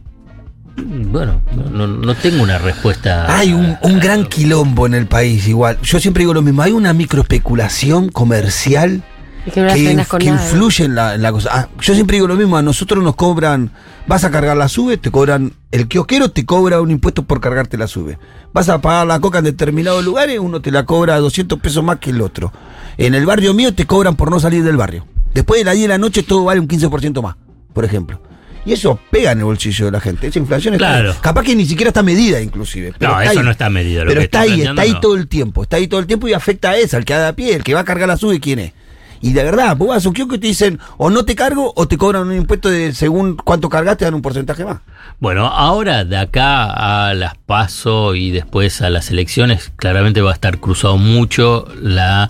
Bueno, 0.78 1.42
no, 1.72 2.14
tengo 2.14 2.44
una 2.44 2.60
respuesta. 2.60 3.36
Hay 3.36 3.52
un, 3.52 3.76
un, 3.82 4.00
gran 4.00 4.28
quilombo 4.28 4.86
en 4.86 4.94
el 4.94 5.08
país, 5.08 5.48
igual. 5.48 5.80
Yo 5.82 6.00
siempre 6.00 6.22
digo 6.22 6.36
lo 6.36 6.44
mismo. 6.44 6.62
Hay 6.62 6.72
una 6.72 6.94
microespeculación 6.94 8.10
comercial 8.10 9.02
que, 9.46 10.26
influye 10.26 10.86
en 10.86 10.96
la, 10.96 11.32
cosa. 11.32 11.50
Ah, 11.52 11.70
yo 11.80 11.94
siempre 11.94 12.18
digo 12.18 12.28
lo 12.28 12.36
mismo, 12.36 12.58
a 12.58 12.62
nosotros 12.62 13.04
nos 13.04 13.16
cobran, 13.16 13.72
vas 14.08 14.24
a 14.24 14.32
cargar 14.32 14.56
la 14.56 14.68
sube, 14.68 14.98
te 14.98 15.10
cobran, 15.10 15.54
el 15.72 15.88
kiosquero 15.88 16.30
te 16.30 16.46
cobra 16.46 16.82
un 16.82 16.92
impuesto 16.92 17.24
por 17.24 17.42
cargarte 17.42 17.78
la 17.78 17.88
sube. 17.88 18.18
Vas 18.54 18.70
a 18.70 18.82
pagar 18.82 19.08
la 19.08 19.20
coca 19.20 19.40
en 19.40 19.46
determinados 19.46 20.04
lugares, 20.04 20.40
uno 20.40 20.62
te 20.62 20.72
la 20.72 20.86
cobra 20.86 21.18
200 21.18 21.60
pesos 21.60 21.84
más 21.84 21.98
que 21.98 22.12
el 22.12 22.22
otro. 22.22 22.52
En 22.98 23.16
el 23.16 23.26
barrio 23.26 23.54
mío 23.54 23.74
te 23.74 23.86
cobran 23.86 24.16
por 24.16 24.30
no 24.30 24.40
salir 24.40 24.64
del 24.64 24.78
barrio. 24.78 25.08
Después 25.34 25.62
de 25.62 25.66
las 25.66 25.76
10 25.76 25.84
de 25.84 25.88
la 25.88 25.98
noche 25.98 26.24
todo 26.24 26.44
vale 26.44 26.60
un 26.60 26.68
15% 26.68 27.22
más, 27.22 27.36
por 27.74 27.86
ejemplo. 27.86 28.22
Y 28.64 28.74
eso 28.74 29.00
pega 29.10 29.32
en 29.32 29.40
el 29.40 29.46
bolsillo 29.46 29.86
de 29.86 29.92
la 29.92 30.00
gente. 30.00 30.28
Esa 30.28 30.38
inflación 30.38 30.78
claro. 30.78 31.16
capaz 31.20 31.44
que 31.44 31.56
ni 31.56 31.66
siquiera 31.66 31.90
está 31.90 32.04
medida, 32.04 32.40
inclusive. 32.42 32.94
no, 33.00 33.20
eso 33.20 33.42
no 33.42 33.50
está 33.50 33.70
medido. 33.70 34.04
pero 34.06 34.22
está 34.22 34.42
ahí, 34.42 34.62
está 34.62 34.84
ahí 34.84 34.96
todo 35.02 35.16
el 35.16 35.28
tiempo. 35.28 35.64
Está 35.64 35.78
ahí 35.78 35.88
todo 35.88 36.00
el 36.00 36.06
tiempo 36.06 36.28
y 36.28 36.34
afecta 36.34 36.72
a 36.72 36.78
esa, 36.78 36.98
al 36.98 37.06
que 37.06 37.14
da 37.14 37.30
a 37.30 37.34
pie, 37.34 37.56
el 37.56 37.64
que 37.64 37.74
va 37.74 37.80
a 37.80 37.86
cargar 37.86 38.08
la 38.08 38.18
sube, 38.18 38.40
¿quién 38.40 38.60
es? 38.60 38.74
Y 39.22 39.34
de 39.34 39.44
verdad, 39.44 39.78
vos 39.78 39.90
vas 39.90 40.06
a 40.06 40.10
un 40.10 40.16
que 40.16 40.26
te 40.26 40.48
dicen 40.48 40.80
o 40.98 41.10
no 41.10 41.26
te 41.26 41.36
cargo 41.36 41.74
o 41.76 41.88
te 41.88 41.98
cobran 41.98 42.28
un 42.28 42.36
impuesto 42.36 42.70
de 42.70 42.94
según 42.94 43.36
cuánto 43.36 43.70
cargaste, 43.70 44.06
dan 44.06 44.16
un 44.16 44.22
porcentaje 44.22 44.66
más. 44.66 44.80
Bueno, 45.20 45.48
ahora 45.48 46.06
de 46.06 46.18
acá 46.18 47.08
a 47.08 47.14
las 47.14 47.38
PASO 47.38 48.16
y 48.16 48.32
después 48.32 48.82
a 48.82 48.90
las 48.90 49.12
elecciones, 49.12 49.72
claramente 49.76 50.22
va 50.22 50.32
a 50.32 50.34
estar 50.34 50.60
cruzado 50.60 50.98
mucho 50.98 51.68
la 51.80 52.30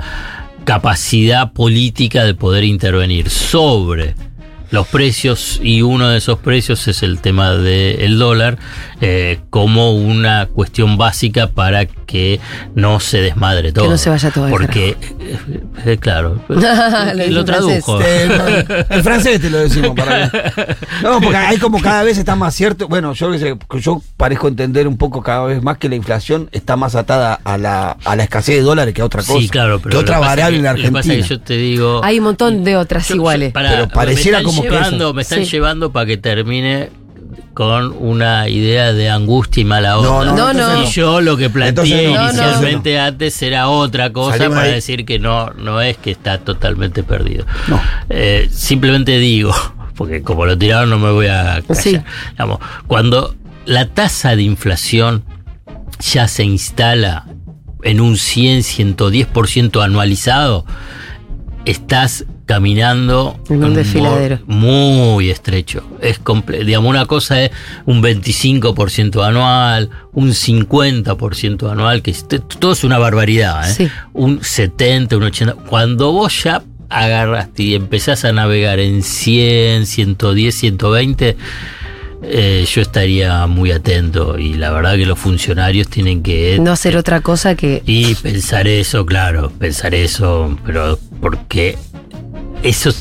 capacidad 0.66 1.54
política 1.54 2.24
de 2.24 2.34
poder 2.34 2.64
intervenir 2.64 3.30
sobre 3.30 4.16
los 4.72 4.88
precios 4.88 5.60
y 5.62 5.82
uno 5.82 6.10
de 6.10 6.18
esos 6.18 6.40
precios 6.40 6.88
es 6.88 7.04
el 7.04 7.20
tema 7.20 7.52
del 7.52 8.18
dólar 8.18 8.58
eh, 9.02 9.40
como 9.50 9.94
una 9.94 10.48
cuestión 10.48 10.98
básica 10.98 11.48
para 11.48 11.86
que 11.86 12.40
no 12.74 13.00
se 13.00 13.22
desmadre 13.22 13.72
todo. 13.74 13.86
Que 13.86 13.92
no 13.92 13.98
se 13.98 14.10
vaya 14.10 14.32
todo. 14.32 14.50
Porque, 14.50 14.98
eh, 15.20 15.38
eh, 15.86 15.98
claro, 15.98 16.42
lo, 16.48 17.46
tradujo. 17.46 18.00
El, 18.90 19.04
francés 19.04 19.42
te 19.42 19.50
lo 19.50 19.60
decimos 19.60 19.96
para 19.96 20.32
No, 21.04 21.20
porque 21.20 21.38
hay 21.38 21.58
como 21.58 21.82
cada 21.82 22.04
vez 22.04 22.18
está 22.18 22.36
más 22.36 22.56
cierto. 22.56 22.88
Bueno, 22.88 23.14
yo, 23.14 23.34
yo 23.36 24.02
parezco 24.18 24.48
entender 24.48 24.88
un 24.88 24.98
poco 24.98 25.22
cada 25.22 25.46
vez 25.46 25.62
más 25.62 25.78
que 25.78 25.90
la 25.90 25.96
inflación 25.96 26.50
está 26.52 26.76
más 26.76 26.96
atada 26.96 27.40
a 27.44 27.58
la, 27.58 27.98
a 28.06 28.16
la 28.16 28.24
escasez 28.24 28.56
de 28.56 28.62
dólares 28.62 28.94
que 28.94 29.02
a 29.02 29.06
otra 29.06 29.22
cosa. 29.22 29.40
Sí, 29.40 29.50
claro, 29.50 29.80
pero. 29.80 29.92
Que 29.92 29.98
otra 29.98 30.20
variable 30.20 30.60
en 30.60 30.68
Argentina. 30.68 31.16
que 31.16 31.22
yo 31.24 31.42
te 31.42 31.58
digo. 31.58 32.02
Hay 32.04 32.20
un 32.20 32.26
montón 32.26 32.64
de 32.64 32.78
otras 32.78 33.10
iguales. 33.12 33.52
pero 33.54 33.90
pareciera 33.90 34.44
como 34.44 34.61
me 35.14 35.22
están 35.22 35.44
llevando 35.44 35.92
para 35.92 36.06
que 36.06 36.18
termine 36.18 36.90
con 37.54 37.94
una 38.00 38.48
idea 38.50 38.94
de 38.94 39.10
angustia 39.10 39.62
y 39.62 39.66
mala 39.66 39.98
onda. 39.98 40.34
No, 40.34 40.54
no, 40.54 40.84
Y 40.84 40.88
yo 40.88 41.22
lo 41.22 41.38
que 41.38 41.50
planteé 41.50 42.10
inicialmente 42.10 43.00
antes 43.00 43.42
era 43.42 43.70
otra 43.70 44.12
cosa 44.12 44.50
para 44.50 44.64
decir 44.64 45.06
que 45.06 45.20
no, 45.20 45.50
no 45.52 45.82
es 45.82 45.98
que 45.98 46.12
está 46.12 46.40
totalmente 46.40 47.04
perdido. 47.04 47.46
Eh, 48.10 48.50
simplemente 48.52 49.18
digo, 49.20 49.54
porque 49.96 50.22
como 50.22 50.46
lo 50.46 50.58
tiraron 50.58 50.90
no 50.90 51.00
me 51.00 51.12
voy 51.12 51.28
a 51.28 51.62
callar. 51.68 52.04
cuando 52.88 53.36
la 53.66 53.88
tasa 53.88 54.36
de 54.36 54.44
inflación 54.44 55.24
ya 56.00 56.28
se 56.28 56.44
instala 56.44 57.26
en 57.84 58.00
un 58.00 58.18
100, 58.18 58.62
110% 58.62 59.84
anualizado, 59.84 60.66
estás 61.66 62.26
caminando 62.52 63.40
en 63.48 63.64
un 63.64 63.74
desfiladero 63.74 64.40
muy 64.46 65.30
estrecho. 65.30 65.86
Es 66.02 66.20
digamos 66.66 66.90
una 66.90 67.06
cosa 67.06 67.42
es 67.42 67.52
un 67.86 68.04
25% 68.04 69.26
anual, 69.26 69.90
un 70.12 70.32
50% 70.32 71.72
anual, 71.72 72.02
que 72.02 72.12
todo 72.60 72.74
es 72.74 72.84
una 72.84 72.98
barbaridad, 72.98 73.72
¿eh? 73.80 73.90
Un 74.12 74.44
70, 74.44 75.16
un 75.16 75.24
80. 75.24 75.54
Cuando 75.66 76.12
vos 76.12 76.44
ya 76.44 76.62
agarraste 76.90 77.64
y 77.64 77.76
empezás 77.76 78.26
a 78.26 78.34
navegar 78.34 78.80
en 78.80 79.02
100, 79.02 79.86
110, 79.86 80.54
120 80.54 81.38
yo 82.22 82.82
estaría 82.82 83.48
muy 83.48 83.72
atento 83.72 84.38
y 84.38 84.56
la 84.56 84.72
verdad 84.72 84.96
que 84.96 85.06
los 85.06 85.18
funcionarios 85.18 85.88
tienen 85.88 86.22
que... 86.22 86.60
No 86.60 86.72
hacer 86.72 86.98
otra 86.98 87.22
cosa 87.22 87.56
que... 87.56 87.82
Y 87.86 88.14
pensar 88.16 88.68
eso, 88.68 89.06
claro, 89.06 89.52
pensar 89.58 89.96
eso, 89.96 90.56
pero 90.66 91.00
porque 91.20 91.78
eso 92.64 92.92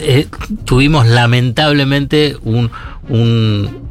eh, 0.00 0.26
tuvimos 0.64 1.06
lamentablemente 1.06 2.36
un, 2.42 2.70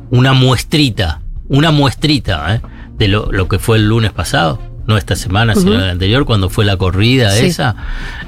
una 0.09 0.33
muestrita, 0.33 1.21
una 1.47 1.71
muestrita 1.71 2.55
¿eh? 2.55 2.61
de 2.97 3.07
lo, 3.07 3.31
lo, 3.31 3.47
que 3.47 3.59
fue 3.59 3.77
el 3.77 3.87
lunes 3.87 4.11
pasado, 4.11 4.59
no 4.87 4.97
esta 4.97 5.15
semana, 5.15 5.55
sino 5.55 5.75
el 5.75 5.89
anterior, 5.89 6.25
cuando 6.25 6.49
fue 6.49 6.65
la 6.65 6.77
corrida 6.77 7.37
esa, 7.37 7.75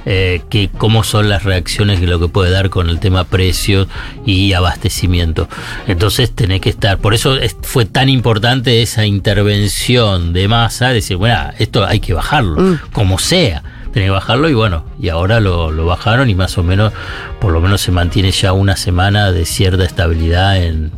eh, 0.05 0.41
que 0.49 0.69
cómo 0.69 1.03
son 1.03 1.29
las 1.29 1.43
reacciones 1.43 1.99
que 1.99 2.07
lo 2.07 2.19
que 2.19 2.27
puede 2.27 2.51
dar 2.51 2.69
con 2.69 2.89
el 2.89 2.99
tema 2.99 3.23
precios 3.23 3.87
y 4.25 4.53
abastecimiento. 4.53 5.49
Entonces 5.87 6.31
tenés 6.31 6.61
que 6.61 6.69
estar, 6.69 6.99
por 6.99 7.13
eso 7.13 7.35
fue 7.61 7.85
tan 7.85 8.09
importante 8.09 8.81
esa 8.81 9.05
intervención 9.05 10.33
de 10.33 10.47
masa, 10.47 10.89
decir, 10.89 11.17
bueno, 11.17 11.51
esto 11.59 11.85
hay 11.85 11.99
que 11.99 12.13
bajarlo, 12.13 12.61
mm. 12.61 12.79
como 12.91 13.19
sea 13.19 13.63
tenía 13.93 14.07
que 14.07 14.11
bajarlo 14.11 14.49
y 14.49 14.53
bueno, 14.53 14.83
y 14.99 15.09
ahora 15.09 15.39
lo, 15.39 15.85
bajaron 15.85 16.29
y 16.29 16.35
más 16.35 16.57
o 16.57 16.63
menos, 16.63 16.91
por 17.39 17.53
lo 17.53 17.61
menos 17.61 17.81
se 17.81 17.91
mantiene 17.91 18.31
ya 18.31 18.51
una 18.51 18.75
semana 18.75 19.31
de 19.31 19.45
cierta 19.45 19.85
estabilidad 19.85 20.57
en, 20.61 20.91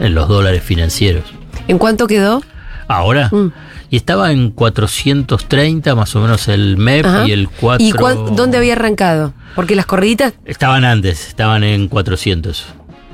los 0.00 0.28
dólares 0.28 0.62
financieros. 0.62 1.24
¿En 1.68 1.78
cuánto 1.78 2.06
quedó? 2.06 2.42
Ahora. 2.88 3.28
Mm. 3.30 3.52
Y 3.90 3.96
estaba 3.96 4.30
en 4.30 4.50
430 4.50 5.94
más 5.96 6.14
o 6.14 6.20
menos 6.20 6.46
el 6.46 6.76
MEP 6.76 7.06
y 7.26 7.32
el 7.32 7.48
4... 7.48 7.84
¿Y 7.84 7.92
dónde 8.36 8.56
había 8.56 8.74
arrancado? 8.74 9.34
Porque 9.56 9.74
las 9.74 9.86
corriditas... 9.86 10.34
Estaban 10.44 10.84
antes, 10.84 11.26
estaban 11.26 11.64
en 11.64 11.88
400 11.88 12.66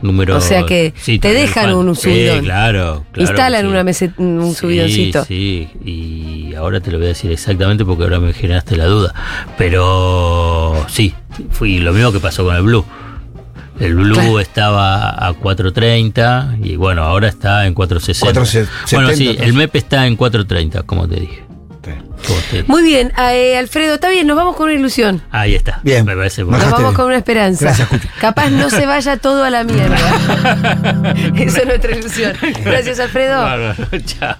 número. 0.02 0.36
O 0.36 0.40
sea 0.40 0.66
que 0.66 0.92
te 1.20 1.32
dejan 1.32 1.74
un, 1.74 1.94
subidón. 1.94 2.38
Sí, 2.38 2.44
claro, 2.44 3.04
Instalan 3.16 3.66
una 3.66 3.84
un 4.18 4.54
subidoncito. 4.54 5.24
Sí, 5.24 5.68
y 5.84 6.54
ahora 6.54 6.80
te 6.80 6.90
lo 6.90 6.98
voy 6.98 7.06
a 7.06 7.08
decir 7.10 7.30
exactamente 7.30 7.84
porque 7.84 8.04
ahora 8.04 8.20
me 8.20 8.32
generaste 8.32 8.76
la 8.76 8.86
duda. 8.86 9.14
Pero 9.58 10.86
sí, 10.88 11.14
fui 11.50 11.78
lo 11.78 11.92
mismo 11.92 12.12
que 12.12 12.20
pasó 12.20 12.44
con 12.44 12.56
el 12.56 12.62
Blue. 12.62 12.84
El 13.78 13.94
Blue 13.94 14.38
estaba 14.38 15.10
a 15.10 15.32
4.30 15.32 16.64
y 16.64 16.76
bueno, 16.76 17.02
ahora 17.02 17.28
está 17.28 17.66
en 17.66 17.74
4.60. 17.74 18.68
Bueno, 18.92 19.12
sí, 19.14 19.36
el 19.38 19.52
MEP 19.52 19.76
está 19.76 20.06
en 20.06 20.16
4.30, 20.16 20.84
como 20.86 21.06
te 21.06 21.20
dije. 21.20 21.45
Muy 22.66 22.82
bien, 22.82 23.12
eh, 23.18 23.56
Alfredo, 23.56 23.94
está 23.94 24.08
bien, 24.08 24.26
nos 24.26 24.36
vamos 24.36 24.56
con 24.56 24.66
una 24.66 24.74
ilusión. 24.74 25.22
Ahí 25.30 25.54
está. 25.54 25.80
Bien. 25.82 26.04
Me 26.04 26.16
parece 26.16 26.44
Nos 26.44 26.70
vamos 26.70 26.94
con 26.94 27.06
una 27.06 27.16
esperanza. 27.16 27.74
Capaz 28.20 28.50
no 28.50 28.70
se 28.70 28.86
vaya 28.86 29.16
todo 29.16 29.44
a 29.44 29.50
la 29.50 29.64
mierda. 29.64 29.96
Esa 31.36 31.60
es 31.60 31.66
nuestra 31.66 31.96
ilusión. 31.96 32.36
Gracias, 32.64 32.98
Alfredo. 33.00 33.74
chao. 34.04 34.36